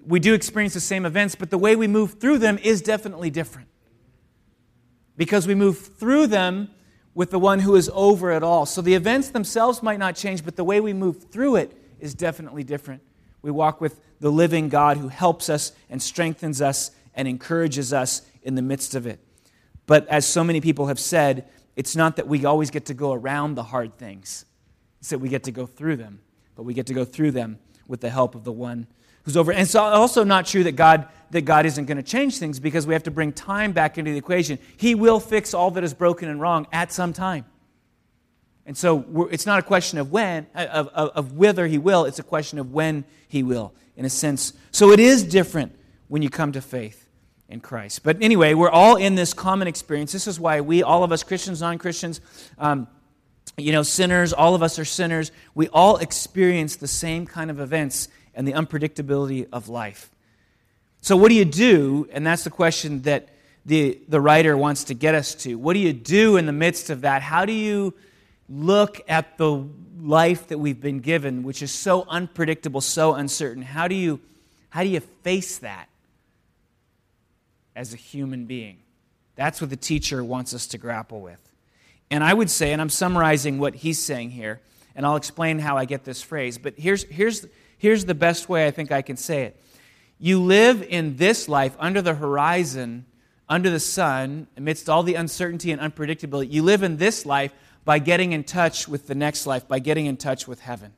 We 0.06 0.20
do 0.20 0.32
experience 0.32 0.72
the 0.72 0.80
same 0.80 1.04
events, 1.04 1.34
but 1.34 1.50
the 1.50 1.58
way 1.58 1.76
we 1.76 1.86
move 1.86 2.18
through 2.18 2.38
them 2.38 2.56
is 2.62 2.80
definitely 2.80 3.28
different. 3.28 3.68
Because 5.18 5.46
we 5.46 5.54
move 5.54 5.76
through 5.76 6.28
them 6.28 6.70
with 7.20 7.28
the 7.28 7.38
one 7.38 7.58
who 7.58 7.76
is 7.76 7.90
over 7.92 8.32
it 8.32 8.42
all. 8.42 8.64
So 8.64 8.80
the 8.80 8.94
events 8.94 9.28
themselves 9.28 9.82
might 9.82 9.98
not 9.98 10.16
change, 10.16 10.42
but 10.42 10.56
the 10.56 10.64
way 10.64 10.80
we 10.80 10.94
move 10.94 11.24
through 11.24 11.56
it 11.56 11.76
is 11.98 12.14
definitely 12.14 12.64
different. 12.64 13.02
We 13.42 13.50
walk 13.50 13.78
with 13.78 14.00
the 14.20 14.32
living 14.32 14.70
God 14.70 14.96
who 14.96 15.08
helps 15.08 15.50
us 15.50 15.72
and 15.90 16.00
strengthens 16.00 16.62
us 16.62 16.92
and 17.14 17.28
encourages 17.28 17.92
us 17.92 18.22
in 18.42 18.54
the 18.54 18.62
midst 18.62 18.94
of 18.94 19.06
it. 19.06 19.20
But 19.84 20.08
as 20.08 20.24
so 20.24 20.42
many 20.42 20.62
people 20.62 20.86
have 20.86 20.98
said, 20.98 21.46
it's 21.76 21.94
not 21.94 22.16
that 22.16 22.26
we 22.26 22.46
always 22.46 22.70
get 22.70 22.86
to 22.86 22.94
go 22.94 23.12
around 23.12 23.54
the 23.54 23.64
hard 23.64 23.98
things, 23.98 24.46
it's 25.00 25.10
that 25.10 25.18
we 25.18 25.28
get 25.28 25.44
to 25.44 25.52
go 25.52 25.66
through 25.66 25.96
them. 25.96 26.20
But 26.54 26.62
we 26.62 26.72
get 26.72 26.86
to 26.86 26.94
go 26.94 27.04
through 27.04 27.32
them 27.32 27.58
with 27.86 28.00
the 28.00 28.08
help 28.08 28.34
of 28.34 28.44
the 28.44 28.52
one 28.52 28.86
who's 29.24 29.36
over. 29.36 29.52
And 29.52 29.60
it's 29.62 29.74
also 29.74 30.24
not 30.24 30.46
true 30.46 30.64
that 30.64 30.72
God, 30.72 31.08
that 31.30 31.42
God 31.42 31.66
isn't 31.66 31.86
going 31.86 31.96
to 31.96 32.02
change 32.02 32.38
things 32.38 32.60
because 32.60 32.86
we 32.86 32.94
have 32.94 33.02
to 33.04 33.10
bring 33.10 33.32
time 33.32 33.72
back 33.72 33.98
into 33.98 34.10
the 34.10 34.18
equation. 34.18 34.58
He 34.76 34.94
will 34.94 35.20
fix 35.20 35.54
all 35.54 35.70
that 35.72 35.84
is 35.84 35.94
broken 35.94 36.28
and 36.28 36.40
wrong 36.40 36.66
at 36.72 36.92
some 36.92 37.12
time. 37.12 37.44
And 38.66 38.76
so 38.76 39.28
it's 39.32 39.46
not 39.46 39.58
a 39.58 39.62
question 39.62 39.98
of 39.98 40.12
when, 40.12 40.46
of, 40.54 40.88
of, 40.88 41.08
of, 41.08 41.32
whether 41.32 41.66
he 41.66 41.78
will, 41.78 42.04
it's 42.04 42.18
a 42.20 42.22
question 42.22 42.58
of 42.58 42.72
when 42.72 43.04
he 43.26 43.42
will, 43.42 43.74
in 43.96 44.04
a 44.04 44.10
sense. 44.10 44.52
So 44.70 44.92
it 44.92 45.00
is 45.00 45.24
different 45.24 45.74
when 46.08 46.22
you 46.22 46.30
come 46.30 46.52
to 46.52 46.60
faith 46.60 47.08
in 47.48 47.60
Christ. 47.60 48.04
But 48.04 48.22
anyway, 48.22 48.54
we're 48.54 48.70
all 48.70 48.96
in 48.96 49.16
this 49.16 49.34
common 49.34 49.66
experience. 49.66 50.12
This 50.12 50.28
is 50.28 50.38
why 50.38 50.60
we, 50.60 50.82
all 50.82 51.02
of 51.02 51.10
us, 51.10 51.24
Christians, 51.24 51.60
non 51.60 51.78
Christians, 51.78 52.20
um, 52.58 52.86
you 53.56 53.72
know, 53.72 53.82
sinners, 53.82 54.32
all 54.32 54.54
of 54.54 54.62
us 54.62 54.78
are 54.78 54.84
sinners. 54.84 55.32
We 55.54 55.68
all 55.68 55.96
experience 55.96 56.76
the 56.76 56.86
same 56.86 57.26
kind 57.26 57.50
of 57.50 57.58
events 57.60 58.08
and 58.34 58.46
the 58.46 58.52
unpredictability 58.52 59.46
of 59.52 59.68
life. 59.68 60.10
So, 61.02 61.16
what 61.16 61.28
do 61.28 61.34
you 61.34 61.44
do? 61.44 62.08
And 62.12 62.26
that's 62.26 62.44
the 62.44 62.50
question 62.50 63.02
that 63.02 63.28
the, 63.64 63.98
the 64.08 64.20
writer 64.20 64.56
wants 64.56 64.84
to 64.84 64.94
get 64.94 65.14
us 65.14 65.34
to. 65.36 65.56
What 65.56 65.74
do 65.74 65.80
you 65.80 65.92
do 65.92 66.36
in 66.36 66.46
the 66.46 66.52
midst 66.52 66.90
of 66.90 67.02
that? 67.02 67.22
How 67.22 67.44
do 67.44 67.52
you 67.52 67.94
look 68.48 69.00
at 69.08 69.38
the 69.38 69.64
life 70.00 70.48
that 70.48 70.58
we've 70.58 70.80
been 70.80 71.00
given, 71.00 71.42
which 71.42 71.62
is 71.62 71.70
so 71.70 72.04
unpredictable, 72.08 72.80
so 72.80 73.14
uncertain, 73.14 73.62
how 73.62 73.86
do 73.88 73.94
you, 73.94 74.20
how 74.70 74.82
do 74.82 74.88
you 74.88 75.00
face 75.00 75.58
that 75.58 75.88
as 77.76 77.92
a 77.92 77.96
human 77.96 78.46
being? 78.46 78.78
That's 79.36 79.60
what 79.60 79.70
the 79.70 79.76
teacher 79.76 80.24
wants 80.24 80.52
us 80.52 80.66
to 80.68 80.78
grapple 80.78 81.20
with. 81.20 81.40
And 82.10 82.24
I 82.24 82.34
would 82.34 82.50
say, 82.50 82.72
and 82.72 82.82
I'm 82.82 82.90
summarizing 82.90 83.58
what 83.58 83.74
he's 83.76 83.98
saying 83.98 84.30
here, 84.30 84.60
and 84.96 85.06
I'll 85.06 85.16
explain 85.16 85.60
how 85.60 85.76
I 85.76 85.84
get 85.84 86.04
this 86.04 86.20
phrase, 86.20 86.58
but 86.58 86.74
here's, 86.76 87.04
here's, 87.04 87.46
here's 87.80 88.04
the 88.04 88.14
best 88.14 88.48
way 88.48 88.66
I 88.66 88.70
think 88.70 88.92
I 88.92 89.02
can 89.02 89.16
say 89.16 89.44
it. 89.44 89.60
You 90.18 90.40
live 90.42 90.82
in 90.82 91.16
this 91.16 91.48
life 91.48 91.74
under 91.78 92.02
the 92.02 92.14
horizon, 92.14 93.06
under 93.48 93.70
the 93.70 93.80
sun, 93.80 94.46
amidst 94.56 94.88
all 94.88 95.02
the 95.02 95.14
uncertainty 95.14 95.72
and 95.72 95.80
unpredictability. 95.80 96.52
You 96.52 96.62
live 96.62 96.82
in 96.82 96.98
this 96.98 97.24
life 97.24 97.52
by 97.86 97.98
getting 97.98 98.32
in 98.32 98.44
touch 98.44 98.86
with 98.86 99.06
the 99.06 99.14
next 99.14 99.46
life, 99.46 99.66
by 99.66 99.78
getting 99.78 100.04
in 100.04 100.18
touch 100.18 100.46
with 100.46 100.60
heaven. 100.60 100.92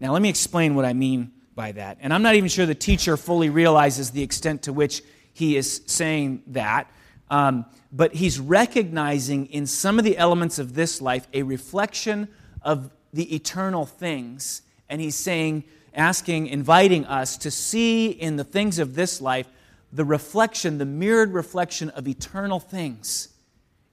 Now, 0.00 0.12
let 0.12 0.22
me 0.22 0.30
explain 0.30 0.74
what 0.74 0.86
I 0.86 0.94
mean 0.94 1.32
by 1.54 1.72
that. 1.72 1.98
And 2.00 2.12
I'm 2.12 2.22
not 2.22 2.34
even 2.34 2.48
sure 2.48 2.64
the 2.64 2.74
teacher 2.74 3.16
fully 3.18 3.50
realizes 3.50 4.10
the 4.10 4.22
extent 4.22 4.62
to 4.62 4.72
which 4.72 5.02
he 5.34 5.56
is 5.56 5.82
saying 5.86 6.42
that. 6.48 6.90
Um, 7.30 7.66
but 7.92 8.14
he's 8.14 8.40
recognizing 8.40 9.46
in 9.46 9.66
some 9.66 9.98
of 9.98 10.04
the 10.04 10.16
elements 10.16 10.58
of 10.58 10.74
this 10.74 11.02
life 11.02 11.28
a 11.34 11.42
reflection 11.42 12.28
of 12.62 12.90
the 13.12 13.34
eternal 13.34 13.84
things. 13.84 14.62
And 14.88 15.00
he's 15.00 15.16
saying, 15.16 15.64
asking, 15.94 16.48
inviting 16.48 17.04
us 17.06 17.36
to 17.38 17.50
see 17.50 18.08
in 18.08 18.36
the 18.36 18.44
things 18.44 18.78
of 18.78 18.94
this 18.94 19.20
life 19.20 19.48
the 19.92 20.04
reflection, 20.04 20.78
the 20.78 20.84
mirrored 20.84 21.32
reflection 21.32 21.90
of 21.90 22.08
eternal 22.08 22.58
things 22.58 23.28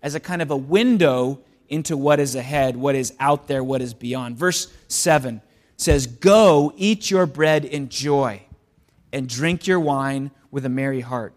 as 0.01 0.15
a 0.15 0.19
kind 0.19 0.41
of 0.41 0.49
a 0.49 0.58
window 0.58 1.39
into 1.69 1.95
what 1.95 2.19
is 2.19 2.36
ahead, 2.36 2.75
what 2.75 2.95
is 2.95 3.13
out 3.19 3.47
there, 3.47 3.63
what 3.63 3.82
is 3.82 3.93
beyond. 3.93 4.36
Verse 4.36 4.71
7 4.88 5.41
says, 5.77 6.08
Go, 6.08 6.73
eat 6.75 7.10
your 7.10 7.25
bread 7.25 7.63
in 7.63 7.88
joy, 7.88 8.41
and 9.13 9.30
drink 9.30 9.67
your 9.67 9.80
wine 9.80 10.32
with 10.49 10.65
a 10.65 10.69
merry 10.69 11.01
heart. 11.01 11.34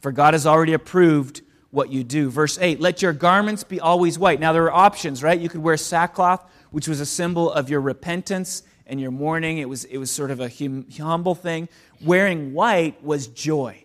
For 0.00 0.12
God 0.12 0.34
has 0.34 0.46
already 0.46 0.72
approved 0.72 1.42
what 1.70 1.90
you 1.92 2.04
do. 2.04 2.30
Verse 2.30 2.58
8, 2.58 2.80
let 2.80 3.02
your 3.02 3.12
garments 3.12 3.64
be 3.64 3.80
always 3.80 4.18
white. 4.18 4.40
Now, 4.40 4.52
there 4.52 4.64
are 4.64 4.72
options, 4.72 5.22
right? 5.22 5.38
You 5.38 5.48
could 5.48 5.62
wear 5.62 5.76
sackcloth, 5.76 6.42
which 6.70 6.88
was 6.88 7.00
a 7.00 7.06
symbol 7.06 7.52
of 7.52 7.68
your 7.68 7.80
repentance 7.80 8.62
and 8.86 9.00
your 9.00 9.10
mourning. 9.10 9.58
It 9.58 9.68
was, 9.68 9.84
it 9.84 9.98
was 9.98 10.10
sort 10.10 10.30
of 10.30 10.40
a 10.40 10.48
hum, 10.48 10.86
humble 10.96 11.34
thing. 11.34 11.68
Wearing 12.00 12.52
white 12.52 13.02
was 13.02 13.26
joy. 13.26 13.84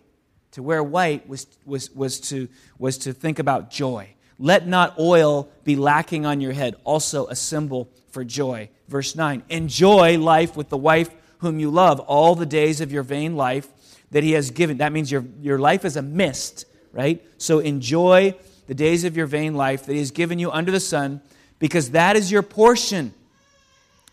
To 0.52 0.62
wear 0.62 0.82
white 0.82 1.28
was, 1.28 1.46
was, 1.64 1.90
was, 1.92 2.20
to, 2.28 2.48
was 2.78 2.98
to 2.98 3.12
think 3.12 3.38
about 3.38 3.70
joy. 3.70 4.14
Let 4.38 4.66
not 4.66 4.98
oil 4.98 5.48
be 5.64 5.76
lacking 5.76 6.26
on 6.26 6.40
your 6.40 6.52
head, 6.52 6.76
also 6.84 7.26
a 7.26 7.36
symbol 7.36 7.88
for 8.10 8.24
joy. 8.24 8.68
Verse 8.88 9.16
9, 9.16 9.42
enjoy 9.48 10.18
life 10.18 10.56
with 10.56 10.68
the 10.68 10.76
wife 10.76 11.10
whom 11.38 11.58
you 11.58 11.70
love 11.70 12.00
all 12.00 12.34
the 12.34 12.46
days 12.46 12.80
of 12.80 12.92
your 12.92 13.02
vain 13.02 13.36
life 13.36 13.68
that 14.10 14.22
he 14.22 14.32
has 14.32 14.50
given. 14.50 14.78
That 14.78 14.92
means 14.92 15.10
your, 15.10 15.24
your 15.40 15.58
life 15.58 15.84
is 15.84 15.96
a 15.96 16.02
mist, 16.02 16.66
right? 16.92 17.24
So 17.38 17.60
enjoy 17.60 18.34
the 18.66 18.74
days 18.74 19.04
of 19.04 19.16
your 19.16 19.26
vain 19.26 19.54
life 19.54 19.86
that 19.86 19.92
he 19.92 19.98
has 19.98 20.10
given 20.10 20.38
you 20.38 20.50
under 20.50 20.70
the 20.70 20.80
sun, 20.80 21.22
because 21.58 21.92
that 21.92 22.16
is 22.16 22.30
your 22.30 22.42
portion 22.42 23.14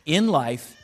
in 0.06 0.28
life 0.30 0.75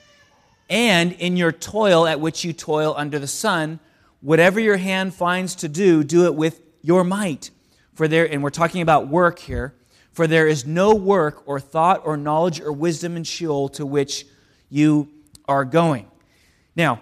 and 0.70 1.12
in 1.14 1.38
your 1.38 1.52
toil 1.52 2.08
at 2.08 2.20
which 2.20 2.44
you 2.44 2.54
toil 2.54 2.94
under 2.98 3.20
the 3.20 3.28
sun. 3.28 3.80
Whatever 4.22 4.60
your 4.60 4.78
hand 4.78 5.14
finds 5.14 5.56
to 5.56 5.70
do, 5.70 6.04
do 6.04 6.26
it 6.26 6.36
with 6.36 6.62
your 6.82 7.04
might. 7.04 7.52
For 7.94 8.08
there, 8.08 8.30
and 8.30 8.44
we're 8.44 8.50
talking 8.50 8.82
about 8.82 9.08
work 9.08 9.40
here, 9.40 9.74
for 10.12 10.28
there 10.28 10.48
is 10.48 10.66
no 10.66 10.94
work 10.96 11.44
or 11.48 11.60
thought 11.60 12.02
or 12.06 12.18
knowledge 12.18 12.60
or 12.60 12.72
wisdom 12.72 13.16
in 13.16 13.24
Sheol 13.24 13.70
to 13.70 13.86
which 13.86 14.26
you 14.70 15.10
are 15.48 15.64
going. 15.66 16.08
Now, 16.76 17.02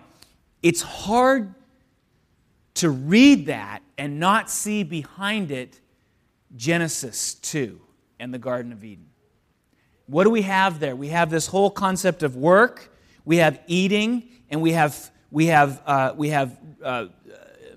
it's 0.62 0.82
hard 0.82 1.54
to 2.76 2.90
read 2.90 3.48
that 3.48 3.82
and 3.98 4.20
not 4.20 4.50
see 4.50 4.84
behind 4.84 5.52
it 5.52 5.80
Genesis 6.56 7.36
2 7.36 7.80
and 8.20 8.34
the 8.34 8.38
Garden 8.40 8.72
of 8.72 8.84
Eden. 8.84 9.08
What 10.06 10.26
do 10.26 10.30
we 10.30 10.44
have 10.44 10.80
there? 10.80 10.96
We 10.96 11.10
have 11.10 11.30
this 11.30 11.48
whole 11.48 11.70
concept 11.70 12.24
of 12.24 12.36
work, 12.36 12.93
we 13.26 13.38
have 13.38 13.60
eating, 13.68 14.30
and 14.50 14.62
we 14.62 14.72
have, 14.74 15.12
we 15.32 15.48
have, 15.48 15.82
uh, 15.86 16.14
we 16.16 16.30
have 16.30 16.58
uh, 16.84 17.06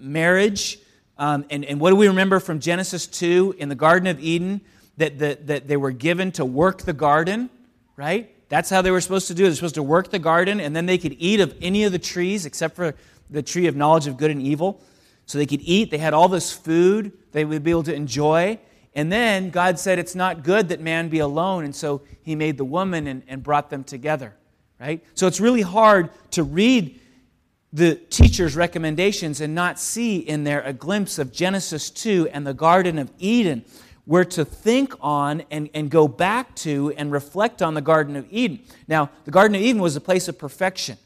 marriage. 0.00 0.78
Um, 1.18 1.44
and, 1.50 1.64
and 1.64 1.80
what 1.80 1.90
do 1.90 1.96
we 1.96 2.09
remember 2.09 2.40
from 2.40 2.61
Genesis 2.61 3.06
2 3.06 3.56
in 3.59 3.68
the 3.68 3.74
Garden 3.74 4.06
of 4.06 4.20
Eden? 4.20 4.61
That, 4.98 5.18
that, 5.18 5.46
that 5.48 5.68
they 5.68 5.76
were 5.76 5.90
given 5.90 6.32
to 6.32 6.44
work 6.46 6.80
the 6.80 6.94
garden, 6.94 7.50
right? 7.96 8.35
That's 8.48 8.70
how 8.70 8.80
they 8.80 8.90
were 8.90 9.02
supposed 9.02 9.28
to 9.28 9.35
do 9.35 9.44
it. 9.44 9.48
They're 9.48 9.56
supposed 9.56 9.74
to 9.74 9.82
work 9.82 10.11
the 10.11 10.18
garden, 10.18 10.59
and 10.59 10.74
then 10.74 10.87
they 10.87 10.96
could 10.96 11.14
eat 11.18 11.40
of 11.40 11.54
any 11.61 11.85
of 11.85 11.92
the 11.92 11.98
trees 11.98 12.46
except 12.46 12.76
for 12.76 12.94
the 13.28 13.42
tree 13.42 13.66
of 13.66 13.76
knowledge 13.76 14.06
of 14.06 14.16
good 14.16 14.30
and 14.30 14.40
evil. 14.40 14.80
So 15.26 15.38
they 15.38 15.46
could 15.46 15.61
eat. 15.62 15.90
They 15.90 15.98
had 15.98 16.14
all 16.14 16.28
this 16.28 16.52
food 16.52 17.12
they 17.32 17.44
would 17.44 17.62
be 17.62 17.72
able 17.72 17.82
to 17.85 17.94
enjoy. 17.94 18.59
And 18.94 19.12
then 19.12 19.50
God 19.50 19.78
said, 19.78 19.98
It's 19.98 20.14
not 20.14 20.42
good 20.42 20.68
that 20.68 20.80
man 20.80 21.09
be 21.09 21.18
alone. 21.18 21.64
And 21.64 21.74
so 21.74 22.02
he 22.22 22.35
made 22.35 22.56
the 22.56 22.64
woman 22.64 23.06
and, 23.06 23.22
and 23.28 23.42
brought 23.42 23.68
them 23.68 23.85
together, 23.85 24.35
right? 24.81 25.03
So 25.15 25.27
it's 25.27 25.41
really 25.41 25.62
hard 25.62 26.11
to 26.33 26.43
read 26.43 27.01
the 27.73 27.95
teacher's 27.95 28.57
recommendations 28.57 29.41
and 29.41 29.55
not 29.55 29.79
see 29.79 30.19
in 30.19 30.45
there 30.45 30.62
a 30.62 30.73
glimpse 30.73 31.19
of 31.19 31.33
Genesis 31.33 31.91
2 31.91 32.29
and 32.33 32.47
the 32.47 32.55
Garden 32.55 32.99
of 32.99 33.11
Eden. 33.19 33.65
We're 34.07 34.25
to 34.25 34.45
think 34.45 34.95
on 35.01 35.43
and, 35.51 35.69
and 35.75 35.91
go 35.91 36.07
back 36.07 36.55
to 36.57 36.93
and 36.97 37.11
reflect 37.11 37.61
on 37.61 37.75
the 37.75 37.81
Garden 37.81 38.17
of 38.17 38.27
Eden. 38.31 38.61
Now, 38.87 39.11
the 39.25 39.31
Garden 39.31 39.57
of 39.57 39.61
Eden 39.61 39.83
was 39.83 39.97
a 39.97 40.01
place 40.01 40.29
of 40.29 40.39
perfection. 40.39 40.97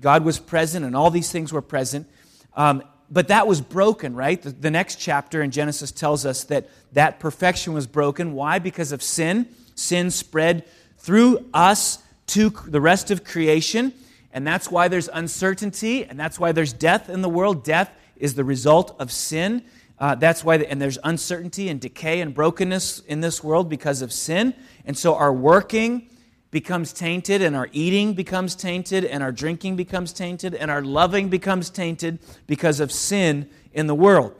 God 0.00 0.24
was 0.24 0.38
present 0.38 0.84
and 0.84 0.96
all 0.96 1.10
these 1.10 1.30
things 1.30 1.52
were 1.52 1.62
present. 1.62 2.08
Um, 2.54 2.82
but 3.10 3.28
that 3.28 3.46
was 3.46 3.60
broken, 3.60 4.14
right? 4.14 4.42
The, 4.42 4.50
the 4.50 4.70
next 4.70 4.96
chapter 4.96 5.42
in 5.42 5.52
Genesis 5.52 5.92
tells 5.92 6.26
us 6.26 6.44
that 6.44 6.68
that 6.92 7.20
perfection 7.20 7.72
was 7.72 7.86
broken. 7.86 8.34
Why? 8.34 8.58
Because 8.58 8.92
of 8.92 9.02
sin. 9.02 9.48
Sin 9.76 10.10
spread 10.10 10.64
through 10.98 11.48
us 11.54 11.98
to 12.28 12.50
the 12.66 12.80
rest 12.80 13.10
of 13.10 13.24
creation. 13.24 13.92
And 14.32 14.46
that's 14.46 14.70
why 14.70 14.88
there's 14.88 15.08
uncertainty 15.12 16.04
and 16.04 16.18
that's 16.18 16.38
why 16.38 16.52
there's 16.52 16.72
death 16.72 17.08
in 17.08 17.22
the 17.22 17.28
world. 17.28 17.64
Death 17.64 17.90
is 18.16 18.34
the 18.34 18.44
result 18.44 18.96
of 18.98 19.12
sin. 19.12 19.64
Uh, 19.98 20.14
that's 20.14 20.42
why, 20.42 20.56
the, 20.56 20.68
and 20.68 20.82
there's 20.82 20.98
uncertainty 21.04 21.68
and 21.68 21.80
decay 21.80 22.20
and 22.20 22.34
brokenness 22.34 23.00
in 23.00 23.20
this 23.20 23.44
world 23.44 23.68
because 23.68 24.02
of 24.02 24.12
sin. 24.12 24.54
And 24.84 24.98
so 24.98 25.14
our 25.14 25.32
working 25.32 26.08
becomes 26.50 26.92
tainted, 26.92 27.42
and 27.42 27.56
our 27.56 27.68
eating 27.72 28.14
becomes 28.14 28.54
tainted, 28.54 29.04
and 29.04 29.24
our 29.24 29.32
drinking 29.32 29.74
becomes 29.74 30.12
tainted, 30.12 30.54
and 30.54 30.70
our 30.70 30.82
loving 30.82 31.28
becomes 31.28 31.68
tainted 31.68 32.20
because 32.46 32.78
of 32.78 32.92
sin 32.92 33.50
in 33.72 33.88
the 33.88 33.94
world. 33.94 34.32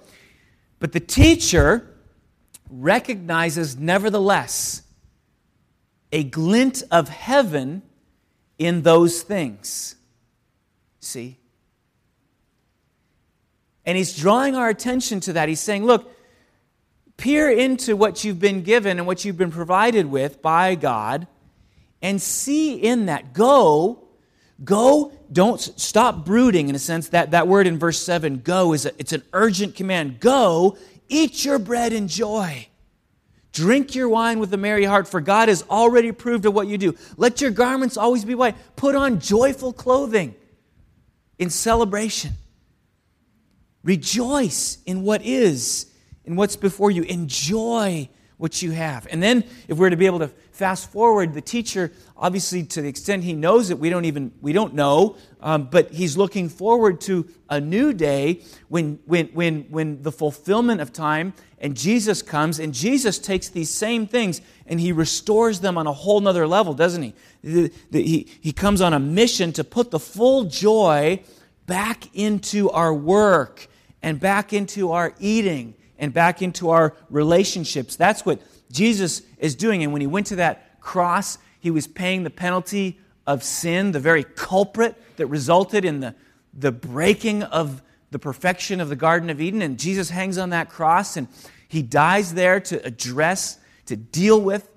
But 0.79 0.93
the 0.93 1.01
teacher 1.01 1.93
recognizes, 2.71 3.77
nevertheless, 3.77 4.83
a 6.13 6.25
glint 6.25 6.83
of 6.91 7.09
heaven 7.09 7.83
in 8.59 8.83
those 8.83 9.23
things. 9.23 9.97
See? 11.01 11.39
And 13.85 13.97
he's 13.97 14.17
drawing 14.17 14.55
our 14.57 14.69
attention 14.69 15.21
to 15.21 15.35
that. 15.35 15.49
He's 15.49 15.61
saying, 15.61 15.85
look, 15.85 16.11
peer 17.17 17.51
into 17.51 17.97
what 17.97 18.25
you've 18.25 18.41
been 18.41 18.63
given 18.63 18.99
and 18.99 19.07
what 19.07 19.25
you've 19.25 19.37
been 19.37 19.51
provided 19.51 20.07
with 20.07 20.41
by 20.41 20.75
God 20.75 21.27
and 22.01 22.21
see 22.21 22.75
in 22.75 23.07
that. 23.07 23.33
Go, 23.33 24.05
go, 24.63 25.13
don't 25.33 25.61
stop 25.61 26.25
brooding 26.25 26.69
in 26.69 26.75
a 26.75 26.79
sense. 26.79 27.09
That, 27.09 27.33
that 27.33 27.49
word 27.49 27.67
in 27.67 27.79
verse 27.79 28.01
7, 28.01 28.41
go, 28.41 28.73
is 28.73 28.87
a, 28.87 28.93
it's 28.99 29.13
an 29.13 29.23
urgent 29.33 29.75
command. 29.75 30.21
Go, 30.21 30.79
eat 31.09 31.45
your 31.45 31.59
bread 31.59 31.93
in 31.93 32.09
joy. 32.09 32.69
Drink 33.55 33.95
your 33.95 34.09
wine 34.09 34.41
with 34.41 34.53
a 34.53 34.57
merry 34.57 34.85
heart, 34.85 35.07
for 35.07 35.21
God 35.21 35.49
has 35.49 35.63
already 35.71 36.09
approved 36.09 36.45
of 36.45 36.53
what 36.53 36.67
you 36.67 36.77
do. 36.77 36.97
Let 37.17 37.41
your 37.41 37.53
garments 37.53 37.97
always 37.97 38.25
be 38.25 38.35
white. 38.35 38.57
Put 38.75 38.97
on 38.97 39.21
joyful 39.21 39.73
clothing 39.73 40.35
in 41.39 41.51
celebration. 41.51 42.33
Rejoice 43.85 44.79
in 44.87 45.05
what 45.05 45.23
is, 45.23 45.87
in 46.25 46.35
what's 46.35 46.57
before 46.57 46.91
you. 46.91 47.05
Enjoy 47.05 48.09
what 48.39 48.61
you 48.61 48.73
have. 48.73 49.07
And 49.09 49.23
then, 49.23 49.45
if 49.69 49.79
we're 49.79 49.91
to 49.91 49.97
be 49.97 50.07
able 50.07 50.19
to 50.19 50.33
fast 50.55 50.91
forward, 50.93 51.35
the 51.35 51.41
teacher, 51.41 51.93
obviously, 52.17 52.63
to 52.63 52.81
the 52.81 52.89
extent 52.89 53.25
he 53.25 53.33
knows 53.33 53.71
it, 53.71 53.79
we 53.79 53.91
don't 53.91 54.05
even 54.05 54.33
we 54.41 54.53
don't 54.53 54.73
know, 54.75 55.17
um, 55.41 55.65
but 55.65 55.91
he's 55.91 56.17
looking 56.17 56.49
forward 56.49 57.01
to 57.03 57.29
a 57.51 57.61
new 57.61 57.93
day 57.93 58.41
when 58.69 58.99
when 59.05 59.27
when 59.29 59.63
when 59.71 60.03
the 60.03 60.13
fulfillment 60.13 60.81
of 60.81 60.93
time 60.93 61.35
and 61.59 61.77
Jesus 61.77 62.21
comes, 62.21 62.59
and 62.59 62.75
Jesus 62.75 63.19
takes 63.19 63.49
these 63.49 63.71
same 63.71 64.07
things 64.07 64.43
and 64.67 64.79
he 64.79 64.93
restores 64.93 65.61
them 65.61 65.79
on 65.79 65.87
a 65.87 65.93
whole 65.93 66.21
nother 66.21 66.47
level, 66.47 66.75
doesn't 66.75 67.03
he? 67.03 67.15
The, 67.43 67.73
the, 67.91 68.03
he, 68.03 68.29
he 68.41 68.53
comes 68.53 68.83
on 68.83 68.93
a 68.93 69.01
mission 69.01 69.53
to 69.55 69.65
put 69.65 69.91
the 69.91 69.99
full 69.99 70.45
joy 70.45 71.23
back 71.67 72.15
into 72.15 72.71
our 72.71 72.93
work 72.93 73.67
and 74.03 74.21
back 74.21 74.53
into 74.53 74.93
our 74.93 75.15
eating 75.19 75.75
and 75.99 76.13
back 76.13 76.43
into 76.43 76.69
our 76.69 76.95
relationships. 77.09 77.97
That's 77.97 78.27
what 78.27 78.43
Jesus 78.75 79.23
is 79.39 79.55
doing. 79.55 79.83
And 79.83 79.93
when 79.93 80.01
he 80.01 80.07
went 80.07 80.27
to 80.27 80.37
that 80.37 80.81
cross, 80.81 81.39
he 81.61 81.71
was 81.71 81.87
paying 81.87 82.25
the 82.25 82.31
penalty 82.31 82.99
of 83.27 83.43
sin, 83.43 83.93
the 83.93 84.01
very 84.01 84.25
culprit 84.25 85.01
that 85.17 85.29
resulted 85.29 85.85
in 85.85 86.01
the, 86.01 86.15
the 86.53 86.73
breaking 86.73 87.43
of 87.43 87.83
the 88.11 88.19
perfection 88.19 88.81
of 88.81 88.89
the 88.89 88.97
Garden 88.97 89.31
of 89.31 89.41
Eden. 89.41 89.63
And 89.63 89.79
Jesus 89.79 90.11
hangs 90.11 90.37
on 90.37 90.51
that 90.51 90.69
cross 90.69 91.17
and 91.17 91.29
he 91.67 91.83
dies 91.83 92.35
there 92.35 92.61
to 92.61 92.85
address, 92.85 93.59
to 93.87 93.97
deal 93.97 94.41
with 94.41 94.69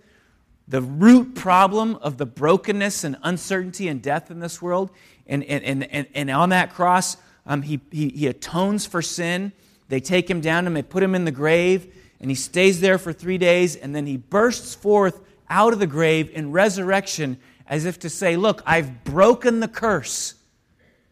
the 0.67 0.81
root 0.81 1.35
problem 1.35 1.95
of 1.97 2.17
the 2.17 2.25
brokenness 2.25 3.03
and 3.03 3.17
uncertainty 3.23 3.87
and 3.87 4.01
death 4.01 4.31
in 4.31 4.39
this 4.39 4.61
world. 4.61 4.91
And, 5.25 5.43
and, 5.43 5.83
and, 5.83 6.07
and 6.13 6.29
on 6.29 6.49
that 6.49 6.73
cross, 6.73 7.17
um, 7.45 7.61
he, 7.61 7.79
he, 7.91 8.09
he 8.09 8.27
atones 8.27 8.85
for 8.85 9.01
sin. 9.01 9.53
They 9.89 9.99
take 9.99 10.29
him 10.29 10.41
down 10.41 10.67
and 10.67 10.75
they 10.75 10.81
put 10.81 11.03
him 11.03 11.15
in 11.15 11.25
the 11.25 11.31
grave, 11.31 11.93
and 12.19 12.31
he 12.31 12.35
stays 12.35 12.81
there 12.81 12.97
for 12.97 13.13
three 13.13 13.37
days, 13.37 13.75
and 13.75 13.95
then 13.95 14.05
he 14.05 14.17
bursts 14.17 14.73
forth 14.73 15.21
out 15.49 15.73
of 15.73 15.79
the 15.79 15.87
grave 15.87 16.29
in 16.33 16.51
resurrection 16.51 17.37
as 17.67 17.85
if 17.85 17.99
to 17.99 18.09
say, 18.09 18.35
Look, 18.35 18.61
I've 18.65 19.03
broken 19.03 19.59
the 19.59 19.67
curse 19.67 20.35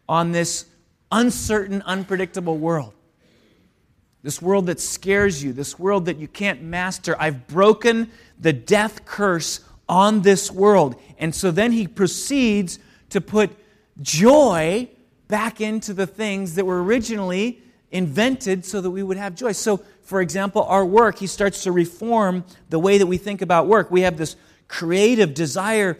on 0.08 0.32
this 0.32 0.66
uncertain, 1.12 1.82
unpredictable 1.82 2.58
world. 2.58 2.92
This 4.22 4.42
world 4.42 4.66
that 4.66 4.80
scares 4.80 5.42
you, 5.42 5.52
this 5.52 5.78
world 5.78 6.06
that 6.06 6.16
you 6.16 6.26
can't 6.26 6.62
master. 6.62 7.14
I've 7.18 7.46
broken 7.46 8.10
the 8.40 8.52
death 8.52 9.04
curse 9.04 9.60
on 9.88 10.22
this 10.22 10.50
world. 10.50 11.00
And 11.18 11.32
so 11.34 11.52
then 11.52 11.70
he 11.70 11.86
proceeds 11.86 12.80
to 13.10 13.20
put 13.20 13.50
joy 14.02 14.88
back 15.28 15.60
into 15.60 15.94
the 15.94 16.06
things 16.06 16.56
that 16.56 16.64
were 16.64 16.82
originally 16.82 17.62
invented 17.90 18.64
so 18.64 18.80
that 18.80 18.90
we 18.90 19.02
would 19.02 19.16
have 19.16 19.34
joy. 19.34 19.52
So, 19.52 19.80
for 20.06 20.20
example, 20.20 20.62
our 20.62 20.84
work, 20.84 21.18
he 21.18 21.26
starts 21.26 21.64
to 21.64 21.72
reform 21.72 22.44
the 22.70 22.78
way 22.78 22.96
that 22.98 23.06
we 23.06 23.18
think 23.18 23.42
about 23.42 23.66
work. 23.66 23.90
We 23.90 24.02
have 24.02 24.16
this 24.16 24.36
creative 24.68 25.34
desire 25.34 25.98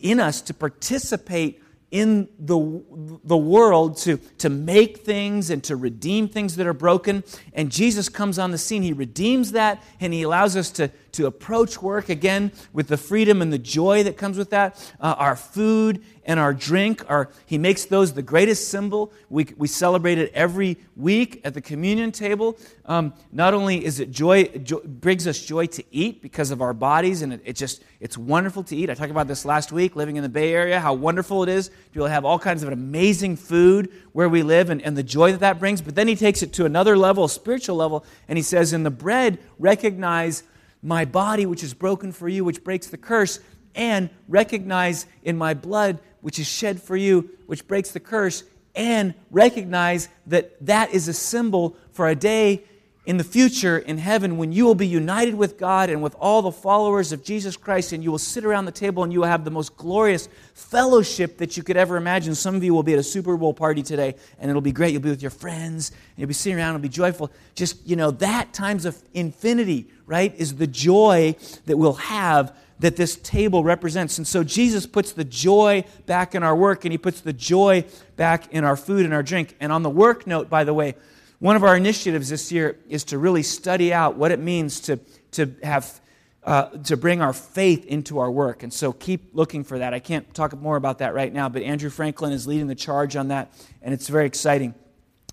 in 0.00 0.18
us 0.20 0.40
to 0.42 0.54
participate 0.54 1.62
in 1.90 2.28
the, 2.38 2.82
the 3.24 3.36
world 3.36 3.96
to, 3.96 4.18
to 4.38 4.50
make 4.50 4.98
things 4.98 5.50
and 5.50 5.64
to 5.64 5.76
redeem 5.76 6.28
things 6.28 6.56
that 6.56 6.66
are 6.66 6.74
broken. 6.74 7.24
And 7.54 7.70
Jesus 7.70 8.08
comes 8.08 8.38
on 8.38 8.50
the 8.50 8.58
scene. 8.58 8.82
He 8.82 8.92
redeems 8.92 9.52
that 9.52 9.82
and 10.00 10.12
he 10.12 10.22
allows 10.22 10.56
us 10.56 10.70
to, 10.72 10.90
to 11.12 11.26
approach 11.26 11.82
work 11.82 12.08
again 12.08 12.52
with 12.72 12.88
the 12.88 12.96
freedom 12.96 13.42
and 13.42 13.52
the 13.52 13.58
joy 13.58 14.02
that 14.04 14.16
comes 14.16 14.38
with 14.38 14.50
that. 14.50 14.92
Uh, 15.00 15.14
our 15.18 15.36
food 15.36 16.02
and 16.24 16.38
our 16.38 16.52
drink, 16.52 17.02
are, 17.08 17.30
he 17.46 17.56
makes 17.56 17.86
those 17.86 18.12
the 18.12 18.22
greatest 18.22 18.68
symbol. 18.68 19.12
We, 19.30 19.46
we 19.56 19.66
celebrate 19.66 20.18
it 20.18 20.30
every 20.34 20.76
week 20.94 21.40
at 21.42 21.54
the 21.54 21.62
communion 21.62 22.12
table. 22.12 22.58
Um, 22.84 23.14
not 23.32 23.54
only 23.54 23.82
is 23.82 23.98
it 23.98 24.10
joy, 24.10 24.44
joy, 24.44 24.80
brings 24.84 25.26
us 25.26 25.42
joy 25.42 25.66
to 25.66 25.84
eat 25.90 26.20
because 26.20 26.50
of 26.50 26.60
our 26.60 26.74
bodies, 26.74 27.22
and 27.22 27.32
it, 27.32 27.40
it, 27.46 27.56
just, 27.56 27.82
it's 27.98 28.18
wonderful 28.18 28.62
to 28.64 28.76
eat. 28.76 28.90
I 28.90 28.94
talked 28.94 29.10
about 29.10 29.26
this 29.26 29.46
last 29.46 29.72
week, 29.72 29.96
living 29.96 30.16
in 30.16 30.22
the 30.22 30.28
Bay 30.28 30.52
Area, 30.52 30.78
how 30.78 30.92
wonderful 30.92 31.42
it 31.44 31.48
is 31.48 31.68
to 31.68 31.74
be 31.92 32.00
able 32.00 32.08
to 32.08 32.12
have 32.12 32.26
all 32.26 32.38
kinds 32.38 32.62
of 32.62 32.70
amazing 32.70 33.36
food 33.36 33.90
where 34.12 34.28
we 34.28 34.42
live 34.42 34.68
and, 34.68 34.82
and 34.82 34.98
the 34.98 35.02
joy 35.02 35.32
that 35.32 35.40
that 35.40 35.58
brings. 35.58 35.80
But 35.80 35.94
then 35.94 36.08
he 36.08 36.16
takes 36.16 36.42
it 36.42 36.52
to 36.54 36.66
another 36.66 36.98
level, 36.98 37.26
spiritual 37.28 37.76
level, 37.76 38.04
and 38.28 38.36
he 38.36 38.42
says, 38.42 38.74
in 38.74 38.82
the 38.82 38.90
bread, 38.90 39.38
recognize 39.58 40.42
my 40.82 41.04
body, 41.04 41.46
which 41.46 41.62
is 41.62 41.74
broken 41.74 42.12
for 42.12 42.28
you, 42.28 42.44
which 42.44 42.62
breaks 42.64 42.88
the 42.88 42.98
curse, 42.98 43.40
and 43.74 44.10
recognize 44.28 45.06
in 45.22 45.36
my 45.36 45.54
blood 45.54 46.00
which 46.20 46.38
is 46.38 46.46
shed 46.46 46.82
for 46.82 46.96
you, 46.96 47.30
which 47.46 47.66
breaks 47.68 47.90
the 47.92 48.00
curse, 48.00 48.44
and 48.74 49.14
recognize 49.30 50.08
that 50.26 50.64
that 50.64 50.92
is 50.92 51.08
a 51.08 51.12
symbol 51.12 51.76
for 51.92 52.08
a 52.08 52.14
day 52.14 52.64
in 53.08 53.16
the 53.16 53.24
future 53.24 53.78
in 53.78 53.96
heaven 53.96 54.36
when 54.36 54.52
you 54.52 54.66
will 54.66 54.74
be 54.74 54.86
united 54.86 55.34
with 55.34 55.56
God 55.56 55.88
and 55.88 56.02
with 56.02 56.14
all 56.20 56.42
the 56.42 56.52
followers 56.52 57.10
of 57.10 57.24
Jesus 57.24 57.56
Christ, 57.56 57.94
and 57.94 58.04
you 58.04 58.10
will 58.10 58.18
sit 58.18 58.44
around 58.44 58.66
the 58.66 58.70
table 58.70 59.02
and 59.02 59.10
you 59.10 59.20
will 59.20 59.26
have 59.28 59.46
the 59.46 59.50
most 59.50 59.78
glorious 59.78 60.28
fellowship 60.52 61.38
that 61.38 61.56
you 61.56 61.62
could 61.62 61.78
ever 61.78 61.96
imagine. 61.96 62.34
Some 62.34 62.54
of 62.54 62.62
you 62.62 62.74
will 62.74 62.82
be 62.82 62.92
at 62.92 62.98
a 62.98 63.02
Super 63.02 63.38
Bowl 63.38 63.54
party 63.54 63.82
today, 63.82 64.14
and 64.38 64.50
it'll 64.50 64.60
be 64.60 64.72
great. 64.72 64.92
You'll 64.92 65.00
be 65.00 65.08
with 65.08 65.22
your 65.22 65.30
friends, 65.30 65.88
and 65.88 66.18
you'll 66.18 66.28
be 66.28 66.34
sitting 66.34 66.58
around 66.58 66.74
and 66.74 66.82
be 66.82 66.90
joyful. 66.90 67.30
Just, 67.54 67.78
you 67.86 67.96
know, 67.96 68.10
that 68.10 68.52
times 68.52 68.84
of 68.84 69.02
infinity, 69.14 69.86
right, 70.04 70.34
is 70.36 70.56
the 70.56 70.66
joy 70.66 71.34
that 71.64 71.78
we'll 71.78 71.94
have 71.94 72.54
that 72.80 72.96
this 72.96 73.16
table 73.16 73.64
represents. 73.64 74.18
And 74.18 74.26
so 74.26 74.44
Jesus 74.44 74.86
puts 74.86 75.12
the 75.12 75.24
joy 75.24 75.84
back 76.04 76.34
in 76.34 76.42
our 76.42 76.54
work 76.54 76.84
and 76.84 76.92
he 76.92 76.98
puts 76.98 77.22
the 77.22 77.32
joy 77.32 77.86
back 78.16 78.52
in 78.52 78.64
our 78.64 78.76
food 78.76 79.06
and 79.06 79.14
our 79.14 79.22
drink. 79.22 79.56
And 79.60 79.72
on 79.72 79.82
the 79.82 79.90
work 79.90 80.26
note, 80.26 80.50
by 80.50 80.62
the 80.64 80.74
way, 80.74 80.94
one 81.38 81.56
of 81.56 81.64
our 81.64 81.76
initiatives 81.76 82.28
this 82.28 82.50
year 82.50 82.78
is 82.88 83.04
to 83.04 83.18
really 83.18 83.42
study 83.42 83.92
out 83.92 84.16
what 84.16 84.30
it 84.30 84.38
means 84.38 84.80
to, 84.80 84.98
to 85.32 85.54
have. 85.62 86.00
Uh, 86.44 86.70
to 86.78 86.96
bring 86.96 87.20
our 87.20 87.34
faith 87.34 87.84
into 87.84 88.20
our 88.20 88.30
work. 88.30 88.62
And 88.62 88.72
so 88.72 88.90
keep 88.90 89.34
looking 89.34 89.64
for 89.64 89.80
that. 89.80 89.92
I 89.92 89.98
can't 89.98 90.32
talk 90.32 90.58
more 90.58 90.76
about 90.76 90.98
that 90.98 91.12
right 91.12 91.30
now, 91.30 91.50
but 91.50 91.60
Andrew 91.60 91.90
Franklin 91.90 92.32
is 92.32 92.46
leading 92.46 92.68
the 92.68 92.76
charge 92.76 93.16
on 93.16 93.28
that, 93.28 93.52
and 93.82 93.92
it's 93.92 94.08
very 94.08 94.24
exciting. 94.24 94.72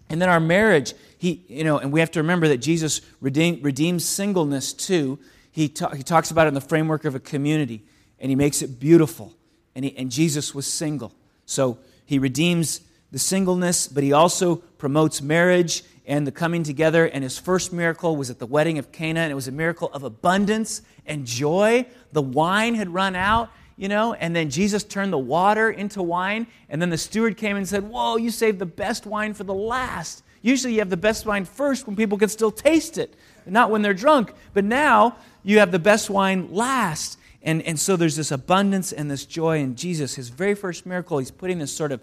And 0.10 0.22
then 0.22 0.28
our 0.28 0.42
marriage, 0.42 0.94
he, 1.18 1.46
you 1.48 1.64
know, 1.64 1.78
and 1.78 1.94
we 1.94 2.02
have 2.02 2.12
to 2.12 2.20
remember 2.20 2.50
that 2.50 2.58
Jesus 2.58 3.00
redeem, 3.22 3.62
redeems 3.62 4.04
singleness 4.04 4.74
too 4.74 5.18
he, 5.56 5.70
ta- 5.70 5.92
he 5.92 6.04
talks 6.04 6.32
about 6.32 6.48
it 6.48 6.50
in 6.50 6.54
the 6.54 6.60
framework 6.60 7.06
of 7.06 7.16
a 7.16 7.20
community, 7.20 7.82
and 8.20 8.30
he 8.30 8.36
makes 8.36 8.62
it 8.62 8.78
beautiful. 8.78 9.34
And, 9.74 9.86
he, 9.86 9.98
and 9.98 10.12
Jesus 10.12 10.54
was 10.54 10.68
single. 10.68 11.14
So 11.46 11.78
he 12.06 12.20
redeems 12.20 12.82
the 13.12 13.20
singleness, 13.20 13.88
but 13.88 14.04
he 14.04 14.14
also 14.14 14.58
promotes 14.78 15.22
marriage 15.22 15.84
and 16.08 16.26
the 16.26 16.32
coming 16.32 16.64
together. 16.64 17.06
And 17.06 17.24
his 17.24 17.38
first 17.38 17.74
miracle 17.74 18.16
was 18.16 18.30
at 18.30 18.40
the 18.40 18.46
wedding 18.46 18.78
of 18.78 18.92
Cana, 18.92 19.22
and 19.22 19.32
it 19.32 19.36
was 19.36 19.48
a 19.48 19.52
miracle 19.52 19.90
of 19.94 20.04
abundance 20.04 20.82
and 21.06 21.26
joy. 21.26 21.86
The 22.12 22.22
wine 22.22 22.76
had 22.76 22.94
run 22.94 23.16
out, 23.16 23.50
you 23.78 23.88
know, 23.88 24.14
and 24.14 24.36
then 24.36 24.50
Jesus 24.50 24.84
turned 24.84 25.12
the 25.12 25.18
water 25.18 25.70
into 25.70 26.02
wine. 26.02 26.48
And 26.70 26.82
then 26.82 26.90
the 26.90 26.98
steward 26.98 27.38
came 27.38 27.58
and 27.58 27.68
said, 27.68 27.84
Whoa, 27.84 28.18
you 28.18 28.32
saved 28.32 28.60
the 28.60 28.66
best 28.66 29.06
wine 29.06 29.34
for 29.34 29.44
the 29.44 29.54
last. 29.54 30.24
Usually 30.42 30.74
you 30.74 30.80
have 30.80 30.92
the 30.92 30.98
best 30.98 31.26
wine 31.26 31.44
first 31.46 31.88
when 31.88 31.96
people 31.96 32.18
can 32.18 32.30
still 32.30 32.52
taste 32.52 33.00
it, 33.00 33.16
not 33.48 33.72
when 33.72 33.82
they're 33.82 33.96
drunk. 33.96 34.32
But 34.54 34.64
now 34.64 35.18
you 35.44 35.60
have 35.60 35.72
the 35.72 35.80
best 35.80 36.10
wine 36.10 36.54
last. 36.54 37.18
And, 37.42 37.62
and 37.64 37.80
so 37.80 37.96
there's 37.96 38.16
this 38.16 38.32
abundance 38.32 38.92
and 38.92 39.10
this 39.10 39.26
joy 39.26 39.60
in 39.60 39.76
Jesus. 39.76 40.16
His 40.16 40.30
very 40.30 40.56
first 40.56 40.86
miracle, 40.86 41.18
he's 41.20 41.32
putting 41.32 41.60
this 41.60 41.72
sort 41.72 41.92
of 41.92 42.02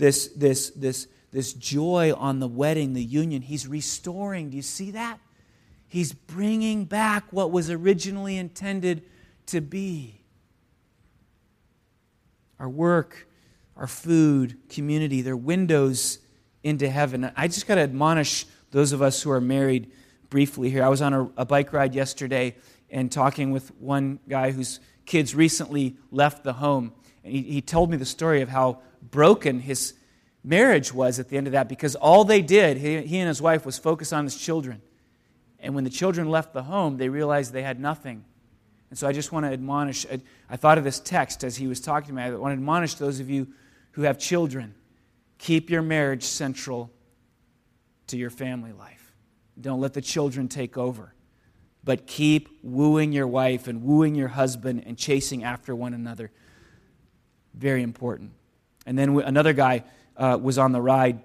this, 0.00 0.28
this, 0.28 0.70
this, 0.70 1.06
this 1.30 1.52
joy 1.52 2.12
on 2.16 2.40
the 2.40 2.48
wedding, 2.48 2.94
the 2.94 3.04
union. 3.04 3.42
He's 3.42 3.66
restoring. 3.68 4.48
Do 4.50 4.56
you 4.56 4.62
see 4.62 4.90
that? 4.92 5.20
He's 5.86 6.12
bringing 6.12 6.86
back 6.86 7.24
what 7.30 7.52
was 7.52 7.68
originally 7.68 8.38
intended 8.38 9.02
to 9.46 9.60
be. 9.60 10.22
Our 12.58 12.68
work, 12.68 13.28
our 13.76 13.86
food, 13.86 14.56
community, 14.70 15.20
they're 15.20 15.36
windows 15.36 16.18
into 16.62 16.88
heaven. 16.88 17.30
I 17.36 17.46
just 17.48 17.66
got 17.66 17.74
to 17.74 17.82
admonish 17.82 18.46
those 18.70 18.92
of 18.92 19.02
us 19.02 19.22
who 19.22 19.30
are 19.30 19.40
married 19.40 19.90
briefly 20.30 20.70
here. 20.70 20.82
I 20.82 20.88
was 20.88 21.02
on 21.02 21.12
a, 21.12 21.30
a 21.36 21.44
bike 21.44 21.72
ride 21.72 21.94
yesterday 21.94 22.56
and 22.88 23.12
talking 23.12 23.50
with 23.50 23.70
one 23.76 24.18
guy 24.28 24.50
whose 24.52 24.80
kids 25.04 25.34
recently 25.34 25.96
left 26.10 26.42
the 26.42 26.54
home. 26.54 26.92
And 27.22 27.34
he, 27.34 27.42
he 27.42 27.60
told 27.60 27.90
me 27.90 27.98
the 27.98 28.06
story 28.06 28.40
of 28.40 28.48
how 28.48 28.80
broken 29.02 29.60
his 29.60 29.94
marriage 30.42 30.92
was 30.92 31.18
at 31.18 31.28
the 31.28 31.36
end 31.36 31.46
of 31.46 31.52
that 31.52 31.68
because 31.68 31.94
all 31.96 32.24
they 32.24 32.42
did, 32.42 32.76
he, 32.76 33.02
he 33.02 33.18
and 33.18 33.28
his 33.28 33.42
wife, 33.42 33.66
was 33.66 33.78
focus 33.78 34.12
on 34.12 34.24
his 34.24 34.36
children. 34.36 34.82
And 35.58 35.74
when 35.74 35.84
the 35.84 35.90
children 35.90 36.30
left 36.30 36.52
the 36.52 36.62
home, 36.62 36.96
they 36.96 37.08
realized 37.08 37.52
they 37.52 37.62
had 37.62 37.78
nothing. 37.78 38.24
And 38.88 38.98
so 38.98 39.06
I 39.06 39.12
just 39.12 39.30
want 39.30 39.46
to 39.46 39.52
admonish, 39.52 40.06
I, 40.10 40.20
I 40.48 40.56
thought 40.56 40.78
of 40.78 40.84
this 40.84 40.98
text 40.98 41.44
as 41.44 41.56
he 41.56 41.66
was 41.66 41.80
talking 41.80 42.08
to 42.08 42.14
me. 42.14 42.22
I 42.22 42.30
want 42.30 42.52
to 42.52 42.56
admonish 42.56 42.94
those 42.94 43.20
of 43.20 43.28
you 43.28 43.48
who 43.92 44.02
have 44.02 44.18
children 44.18 44.74
keep 45.38 45.70
your 45.70 45.80
marriage 45.80 46.24
central 46.24 46.90
to 48.08 48.16
your 48.18 48.30
family 48.30 48.72
life. 48.72 49.14
Don't 49.58 49.80
let 49.80 49.94
the 49.94 50.02
children 50.02 50.48
take 50.48 50.76
over 50.76 51.14
but 51.82 52.06
keep 52.06 52.48
wooing 52.62 53.12
your 53.12 53.26
wife 53.26 53.66
and 53.66 53.82
wooing 53.82 54.14
your 54.14 54.28
husband 54.28 54.82
and 54.86 54.98
chasing 54.98 55.44
after 55.44 55.74
one 55.74 55.94
another. 55.94 56.30
Very 57.54 57.82
important. 57.82 58.32
And 58.86 58.98
then 58.98 59.18
another 59.20 59.52
guy 59.52 59.84
uh, 60.16 60.38
was 60.40 60.58
on 60.58 60.72
the 60.72 60.80
ride. 60.80 61.20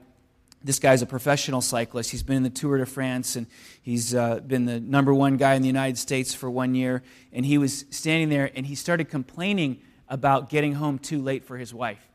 This 0.63 0.79
guy's 0.79 1.01
a 1.01 1.05
professional 1.05 1.61
cyclist. 1.61 2.11
He's 2.11 2.23
been 2.23 2.37
in 2.37 2.43
the 2.43 2.49
Tour 2.49 2.77
de 2.77 2.85
France 2.85 3.35
and 3.35 3.47
he's 3.81 4.15
uh, 4.15 4.39
been 4.39 4.65
the 4.65 4.79
number 4.79 5.13
one 5.13 5.37
guy 5.37 5.53
in 5.53 5.61
the 5.61 5.67
United 5.67 5.97
States 5.97 6.33
for 6.33 6.49
one 6.49 6.75
year. 6.75 7.03
And 7.31 7.45
he 7.45 7.57
was 7.57 7.85
standing 7.91 8.29
there 8.29 8.51
and 8.55 8.65
he 8.65 8.75
started 8.75 9.09
complaining 9.09 9.81
about 10.07 10.49
getting 10.49 10.73
home 10.73 10.99
too 10.99 11.21
late 11.21 11.43
for 11.43 11.57
his 11.57 11.73
wife. 11.73 12.07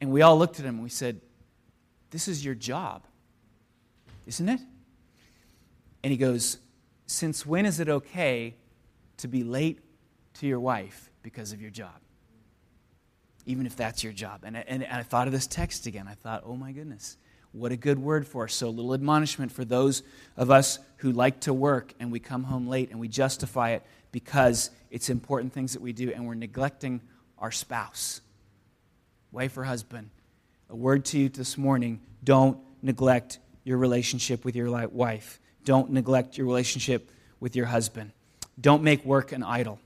And 0.00 0.10
we 0.10 0.22
all 0.22 0.38
looked 0.38 0.58
at 0.58 0.64
him 0.64 0.76
and 0.76 0.82
we 0.82 0.90
said, 0.90 1.20
This 2.10 2.28
is 2.28 2.44
your 2.44 2.54
job, 2.54 3.04
isn't 4.26 4.48
it? 4.48 4.60
And 6.02 6.10
he 6.10 6.16
goes, 6.16 6.58
since 7.08 7.46
when 7.46 7.66
is 7.66 7.80
it 7.80 7.88
okay 7.88 8.54
to 9.16 9.28
be 9.28 9.42
late 9.42 9.80
to 10.34 10.46
your 10.46 10.60
wife 10.60 11.10
because 11.22 11.52
of 11.52 11.60
your 11.60 11.70
job? 11.70 12.00
Even 13.48 13.64
if 13.64 13.74
that's 13.74 14.04
your 14.04 14.12
job. 14.12 14.42
And, 14.44 14.56
and, 14.56 14.82
and 14.84 14.92
I 14.92 15.02
thought 15.02 15.26
of 15.26 15.32
this 15.32 15.46
text 15.46 15.86
again. 15.86 16.06
I 16.06 16.14
thought, 16.14 16.42
oh 16.44 16.54
my 16.54 16.70
goodness. 16.70 17.16
What 17.52 17.72
a 17.72 17.76
good 17.76 17.98
word 17.98 18.26
for 18.26 18.44
us. 18.44 18.52
So, 18.52 18.68
a 18.68 18.70
little 18.70 18.92
admonishment 18.92 19.50
for 19.50 19.64
those 19.64 20.02
of 20.36 20.50
us 20.50 20.78
who 20.98 21.12
like 21.12 21.40
to 21.40 21.54
work 21.54 21.94
and 21.98 22.12
we 22.12 22.20
come 22.20 22.44
home 22.44 22.68
late 22.68 22.90
and 22.90 23.00
we 23.00 23.08
justify 23.08 23.70
it 23.70 23.82
because 24.12 24.70
it's 24.90 25.08
important 25.08 25.54
things 25.54 25.72
that 25.72 25.80
we 25.80 25.94
do 25.94 26.12
and 26.12 26.26
we're 26.26 26.34
neglecting 26.34 27.00
our 27.38 27.50
spouse. 27.50 28.20
Wife 29.32 29.56
or 29.56 29.64
husband, 29.64 30.10
a 30.68 30.76
word 30.76 31.06
to 31.06 31.18
you 31.18 31.30
this 31.30 31.56
morning 31.56 32.00
don't 32.22 32.58
neglect 32.82 33.38
your 33.64 33.78
relationship 33.78 34.44
with 34.44 34.56
your 34.56 34.86
wife. 34.88 35.40
Don't 35.64 35.90
neglect 35.90 36.36
your 36.36 36.46
relationship 36.46 37.10
with 37.40 37.56
your 37.56 37.66
husband. 37.66 38.12
Don't 38.60 38.82
make 38.82 39.04
work 39.04 39.32
an 39.32 39.42
idol. 39.42 39.80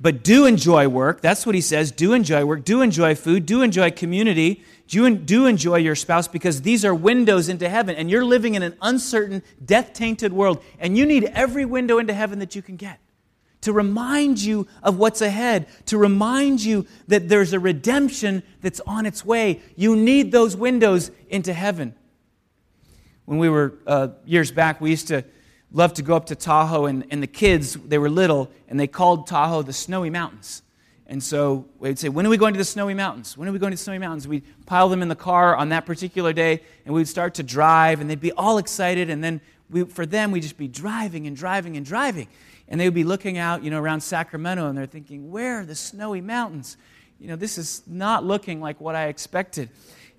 But 0.00 0.24
do 0.24 0.46
enjoy 0.46 0.88
work. 0.88 1.20
That's 1.20 1.44
what 1.44 1.54
he 1.54 1.60
says. 1.60 1.92
Do 1.92 2.14
enjoy 2.14 2.44
work. 2.46 2.64
Do 2.64 2.80
enjoy 2.80 3.14
food. 3.14 3.44
Do 3.44 3.60
enjoy 3.60 3.90
community. 3.90 4.62
Do, 4.88 5.14
do 5.14 5.46
enjoy 5.46 5.76
your 5.76 5.94
spouse 5.94 6.26
because 6.26 6.62
these 6.62 6.84
are 6.86 6.94
windows 6.94 7.50
into 7.50 7.68
heaven. 7.68 7.96
And 7.96 8.10
you're 8.10 8.24
living 8.24 8.54
in 8.54 8.62
an 8.62 8.76
uncertain, 8.80 9.42
death 9.62 9.92
tainted 9.92 10.32
world. 10.32 10.62
And 10.78 10.96
you 10.96 11.04
need 11.04 11.24
every 11.24 11.66
window 11.66 11.98
into 11.98 12.14
heaven 12.14 12.38
that 12.38 12.56
you 12.56 12.62
can 12.62 12.76
get 12.76 12.98
to 13.62 13.72
remind 13.72 14.40
you 14.40 14.66
of 14.82 14.96
what's 14.96 15.20
ahead, 15.20 15.66
to 15.86 15.98
remind 15.98 16.62
you 16.62 16.86
that 17.08 17.28
there's 17.28 17.52
a 17.52 17.60
redemption 17.60 18.42
that's 18.62 18.80
on 18.86 19.06
its 19.06 19.24
way. 19.24 19.60
You 19.76 19.96
need 19.96 20.32
those 20.32 20.56
windows 20.56 21.10
into 21.28 21.52
heaven. 21.52 21.94
When 23.26 23.38
we 23.38 23.48
were 23.48 23.74
uh, 23.86 24.08
years 24.24 24.50
back, 24.50 24.80
we 24.80 24.90
used 24.90 25.08
to 25.08 25.24
loved 25.72 25.96
to 25.96 26.02
go 26.02 26.16
up 26.16 26.26
to 26.26 26.34
Tahoe, 26.34 26.86
and, 26.86 27.04
and 27.10 27.22
the 27.22 27.26
kids, 27.26 27.74
they 27.74 27.98
were 27.98 28.10
little, 28.10 28.50
and 28.68 28.78
they 28.78 28.86
called 28.86 29.26
Tahoe 29.26 29.62
the 29.62 29.72
Snowy 29.72 30.10
Mountains. 30.10 30.62
And 31.06 31.22
so 31.22 31.66
we'd 31.80 31.98
say, 31.98 32.08
When 32.08 32.24
are 32.24 32.30
we 32.30 32.36
going 32.36 32.54
to 32.54 32.58
the 32.58 32.64
Snowy 32.64 32.94
Mountains? 32.94 33.36
When 33.36 33.48
are 33.48 33.52
we 33.52 33.58
going 33.58 33.72
to 33.72 33.76
the 33.76 33.82
Snowy 33.82 33.98
Mountains? 33.98 34.28
We'd 34.28 34.44
pile 34.66 34.88
them 34.88 35.02
in 35.02 35.08
the 35.08 35.16
car 35.16 35.56
on 35.56 35.70
that 35.70 35.84
particular 35.84 36.32
day, 36.32 36.62
and 36.86 36.94
we'd 36.94 37.08
start 37.08 37.34
to 37.34 37.42
drive, 37.42 38.00
and 38.00 38.08
they'd 38.08 38.20
be 38.20 38.32
all 38.32 38.58
excited. 38.58 39.10
And 39.10 39.22
then 39.22 39.40
we, 39.68 39.84
for 39.84 40.06
them, 40.06 40.30
we'd 40.30 40.42
just 40.42 40.56
be 40.56 40.68
driving 40.68 41.26
and 41.26 41.36
driving 41.36 41.76
and 41.76 41.84
driving. 41.84 42.28
And 42.68 42.80
they 42.80 42.86
would 42.86 42.94
be 42.94 43.02
looking 43.02 43.38
out, 43.38 43.64
you 43.64 43.70
know, 43.70 43.80
around 43.80 44.02
Sacramento, 44.02 44.68
and 44.68 44.78
they're 44.78 44.86
thinking, 44.86 45.32
Where 45.32 45.60
are 45.60 45.64
the 45.64 45.74
Snowy 45.74 46.20
Mountains? 46.20 46.76
You 47.18 47.26
know, 47.26 47.36
this 47.36 47.58
is 47.58 47.82
not 47.88 48.24
looking 48.24 48.60
like 48.60 48.80
what 48.80 48.94
I 48.94 49.08
expected. 49.08 49.68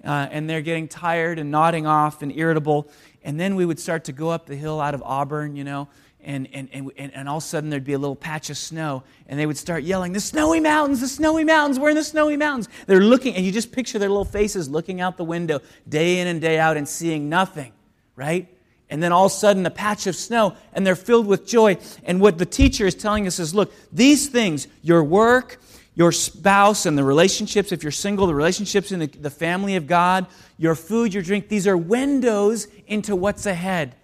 Uh, 0.03 0.27
and 0.31 0.49
they're 0.49 0.61
getting 0.61 0.87
tired 0.87 1.39
and 1.39 1.51
nodding 1.51 1.85
off 1.85 2.21
and 2.21 2.35
irritable. 2.35 2.89
And 3.23 3.39
then 3.39 3.55
we 3.55 3.65
would 3.65 3.79
start 3.79 4.05
to 4.05 4.11
go 4.11 4.29
up 4.29 4.45
the 4.45 4.55
hill 4.55 4.81
out 4.81 4.93
of 4.93 5.03
Auburn, 5.03 5.55
you 5.55 5.63
know, 5.63 5.87
and, 6.23 6.47
and, 6.53 6.69
and, 6.71 6.91
and 6.97 7.27
all 7.27 7.37
of 7.37 7.43
a 7.43 7.45
sudden 7.45 7.69
there'd 7.69 7.83
be 7.83 7.93
a 7.93 7.99
little 7.99 8.15
patch 8.15 8.49
of 8.49 8.57
snow, 8.57 9.03
and 9.27 9.39
they 9.39 9.45
would 9.45 9.57
start 9.57 9.83
yelling, 9.83 10.13
The 10.13 10.19
snowy 10.19 10.59
mountains, 10.59 11.01
the 11.01 11.07
snowy 11.07 11.43
mountains, 11.43 11.79
we're 11.79 11.89
in 11.89 11.95
the 11.95 12.03
snowy 12.03 12.37
mountains. 12.37 12.69
They're 12.85 13.01
looking, 13.01 13.35
and 13.35 13.45
you 13.45 13.51
just 13.51 13.71
picture 13.71 13.97
their 13.97 14.09
little 14.09 14.25
faces 14.25 14.69
looking 14.69 15.01
out 15.01 15.17
the 15.17 15.23
window 15.23 15.61
day 15.89 16.19
in 16.19 16.27
and 16.27 16.39
day 16.39 16.59
out 16.59 16.77
and 16.77 16.87
seeing 16.87 17.29
nothing, 17.29 17.73
right? 18.15 18.47
And 18.89 19.01
then 19.01 19.11
all 19.11 19.25
of 19.25 19.31
a 19.31 19.35
sudden, 19.35 19.65
a 19.65 19.71
patch 19.71 20.05
of 20.05 20.15
snow, 20.15 20.55
and 20.73 20.85
they're 20.85 20.95
filled 20.95 21.25
with 21.25 21.47
joy. 21.47 21.77
And 22.03 22.19
what 22.19 22.37
the 22.37 22.45
teacher 22.45 22.85
is 22.85 22.93
telling 22.93 23.25
us 23.25 23.39
is 23.39 23.55
look, 23.55 23.73
these 23.91 24.27
things, 24.27 24.67
your 24.81 25.03
work, 25.03 25.59
your 25.93 26.11
spouse 26.11 26.85
and 26.85 26.97
the 26.97 27.03
relationships, 27.03 27.71
if 27.71 27.83
you're 27.83 27.91
single, 27.91 28.27
the 28.27 28.35
relationships 28.35 28.91
in 28.91 28.99
the, 28.99 29.07
the 29.07 29.29
family 29.29 29.75
of 29.75 29.87
God, 29.87 30.27
your 30.57 30.75
food, 30.75 31.13
your 31.13 31.23
drink, 31.23 31.49
these 31.49 31.67
are 31.67 31.75
windows 31.75 32.67
into 32.87 33.15
what's 33.15 33.45
ahead. 33.45 33.95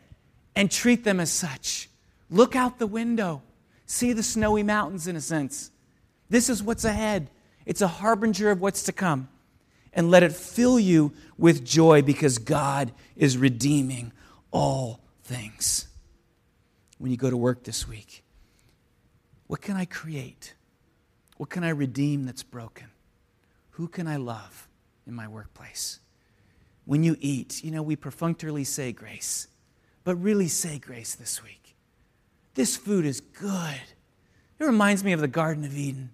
And 0.55 0.71
treat 0.71 1.03
them 1.03 1.19
as 1.19 1.31
such. 1.31 1.89
Look 2.29 2.55
out 2.55 2.79
the 2.79 2.87
window. 2.87 3.43
See 3.85 4.11
the 4.11 4.23
snowy 4.23 4.63
mountains 4.63 5.07
in 5.07 5.15
a 5.15 5.21
sense. 5.21 5.71
This 6.29 6.49
is 6.49 6.61
what's 6.61 6.83
ahead. 6.83 7.29
It's 7.65 7.81
a 7.81 7.87
harbinger 7.87 8.49
of 8.49 8.59
what's 8.59 8.83
to 8.83 8.91
come. 8.91 9.29
And 9.93 10.11
let 10.11 10.23
it 10.23 10.33
fill 10.33 10.79
you 10.79 11.13
with 11.37 11.63
joy 11.63 12.01
because 12.01 12.37
God 12.37 12.91
is 13.15 13.37
redeeming 13.37 14.11
all 14.51 14.99
things. 15.23 15.87
When 16.97 17.11
you 17.11 17.17
go 17.17 17.29
to 17.29 17.37
work 17.37 17.63
this 17.63 17.87
week, 17.87 18.23
what 19.45 19.61
can 19.61 19.75
I 19.75 19.85
create? 19.85 20.53
What 21.37 21.49
can 21.49 21.63
I 21.63 21.69
redeem 21.69 22.25
that's 22.25 22.43
broken? 22.43 22.87
Who 23.71 23.87
can 23.87 24.07
I 24.07 24.17
love 24.17 24.67
in 25.05 25.13
my 25.13 25.27
workplace? 25.27 25.99
When 26.85 27.03
you 27.03 27.15
eat, 27.19 27.63
you 27.63 27.71
know, 27.71 27.83
we 27.83 27.95
perfunctorily 27.95 28.63
say 28.63 28.91
grace, 28.91 29.47
but 30.03 30.15
really 30.15 30.47
say 30.47 30.79
grace 30.79 31.15
this 31.15 31.43
week. 31.43 31.75
This 32.55 32.75
food 32.75 33.05
is 33.05 33.21
good. 33.21 33.81
It 34.59 34.63
reminds 34.63 35.03
me 35.03 35.13
of 35.13 35.21
the 35.21 35.27
Garden 35.27 35.63
of 35.63 35.77
Eden, 35.77 36.09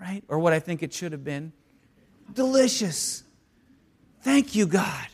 right? 0.00 0.24
Or 0.28 0.40
what 0.40 0.52
I 0.52 0.58
think 0.58 0.82
it 0.82 0.92
should 0.92 1.12
have 1.12 1.22
been. 1.22 1.52
Delicious. 2.32 3.22
Thank 4.22 4.56
you, 4.56 4.66
God. 4.66 5.06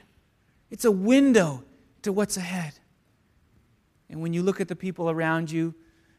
It's 0.71 0.87
a 0.87 0.91
window 0.91 1.65
to 2.03 2.13
what's 2.13 2.37
ahead. 2.37 2.75
And 4.09 4.23
when 4.23 4.33
you 4.33 4.43
look 4.43 4.61
at 4.61 4.69
the 4.69 4.77
people 4.77 5.11
around 5.11 5.51
you, 5.51 5.75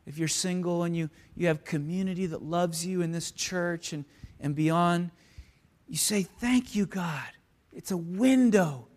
if 0.05 0.17
you're 0.17 0.27
single 0.27 0.83
and 0.83 0.95
you, 0.95 1.09
you 1.35 1.47
have 1.47 1.63
community 1.63 2.25
that 2.25 2.41
loves 2.41 2.85
you 2.85 3.01
in 3.01 3.11
this 3.11 3.31
church 3.31 3.93
and, 3.93 4.05
and 4.39 4.55
beyond, 4.55 5.11
you 5.87 5.97
say, 5.97 6.23
Thank 6.23 6.75
you, 6.75 6.85
God. 6.85 7.27
It's 7.73 7.91
a 7.91 7.97
window 7.97 8.87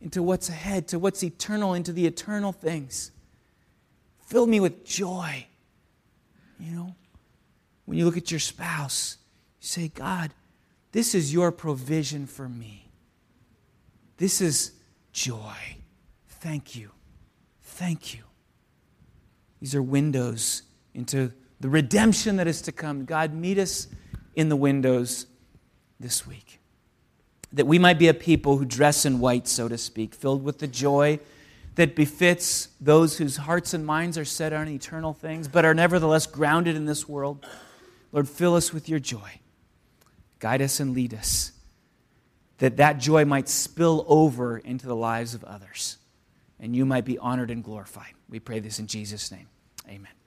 into 0.00 0.22
what's 0.22 0.48
ahead, 0.48 0.88
to 0.88 0.98
what's 0.98 1.22
eternal, 1.22 1.74
into 1.74 1.92
the 1.92 2.06
eternal 2.06 2.52
things. 2.52 3.12
Fill 4.26 4.46
me 4.46 4.60
with 4.60 4.84
joy. 4.84 5.46
You 6.58 6.72
know, 6.72 6.94
when 7.84 7.98
you 7.98 8.04
look 8.04 8.16
at 8.16 8.30
your 8.30 8.40
spouse, 8.40 9.16
you 9.60 9.66
say, 9.66 9.88
God, 9.88 10.32
this 10.92 11.14
is 11.14 11.32
your 11.32 11.52
provision 11.52 12.26
for 12.26 12.48
me. 12.48 12.90
This 14.16 14.40
is 14.40 14.72
joy. 15.12 15.76
Thank 16.28 16.76
you. 16.76 16.90
Thank 17.62 18.14
you. 18.14 18.29
These 19.60 19.74
are 19.74 19.82
windows 19.82 20.62
into 20.94 21.32
the 21.60 21.68
redemption 21.68 22.36
that 22.36 22.46
is 22.46 22.62
to 22.62 22.72
come. 22.72 23.04
God, 23.04 23.34
meet 23.34 23.58
us 23.58 23.86
in 24.34 24.48
the 24.48 24.56
windows 24.56 25.26
this 25.98 26.26
week. 26.26 26.60
That 27.52 27.66
we 27.66 27.78
might 27.78 27.98
be 27.98 28.08
a 28.08 28.14
people 28.14 28.56
who 28.56 28.64
dress 28.64 29.04
in 29.04 29.20
white, 29.20 29.46
so 29.46 29.68
to 29.68 29.76
speak, 29.76 30.14
filled 30.14 30.42
with 30.42 30.58
the 30.58 30.66
joy 30.66 31.20
that 31.74 31.94
befits 31.94 32.68
those 32.80 33.18
whose 33.18 33.36
hearts 33.36 33.74
and 33.74 33.86
minds 33.86 34.18
are 34.18 34.24
set 34.24 34.52
on 34.52 34.68
eternal 34.68 35.12
things, 35.12 35.48
but 35.48 35.64
are 35.64 35.74
nevertheless 35.74 36.26
grounded 36.26 36.76
in 36.76 36.86
this 36.86 37.08
world. 37.08 37.46
Lord, 38.12 38.28
fill 38.28 38.54
us 38.54 38.72
with 38.72 38.88
your 38.88 38.98
joy. 38.98 39.40
Guide 40.38 40.62
us 40.62 40.80
and 40.80 40.94
lead 40.94 41.12
us, 41.12 41.52
that 42.58 42.78
that 42.78 42.98
joy 42.98 43.24
might 43.24 43.48
spill 43.48 44.04
over 44.08 44.58
into 44.58 44.86
the 44.86 44.96
lives 44.96 45.34
of 45.34 45.44
others 45.44 45.98
and 46.60 46.76
you 46.76 46.84
might 46.84 47.04
be 47.04 47.18
honored 47.18 47.50
and 47.50 47.64
glorified. 47.64 48.12
We 48.28 48.38
pray 48.38 48.60
this 48.60 48.78
in 48.78 48.86
Jesus' 48.86 49.32
name. 49.32 49.48
Amen. 49.88 50.19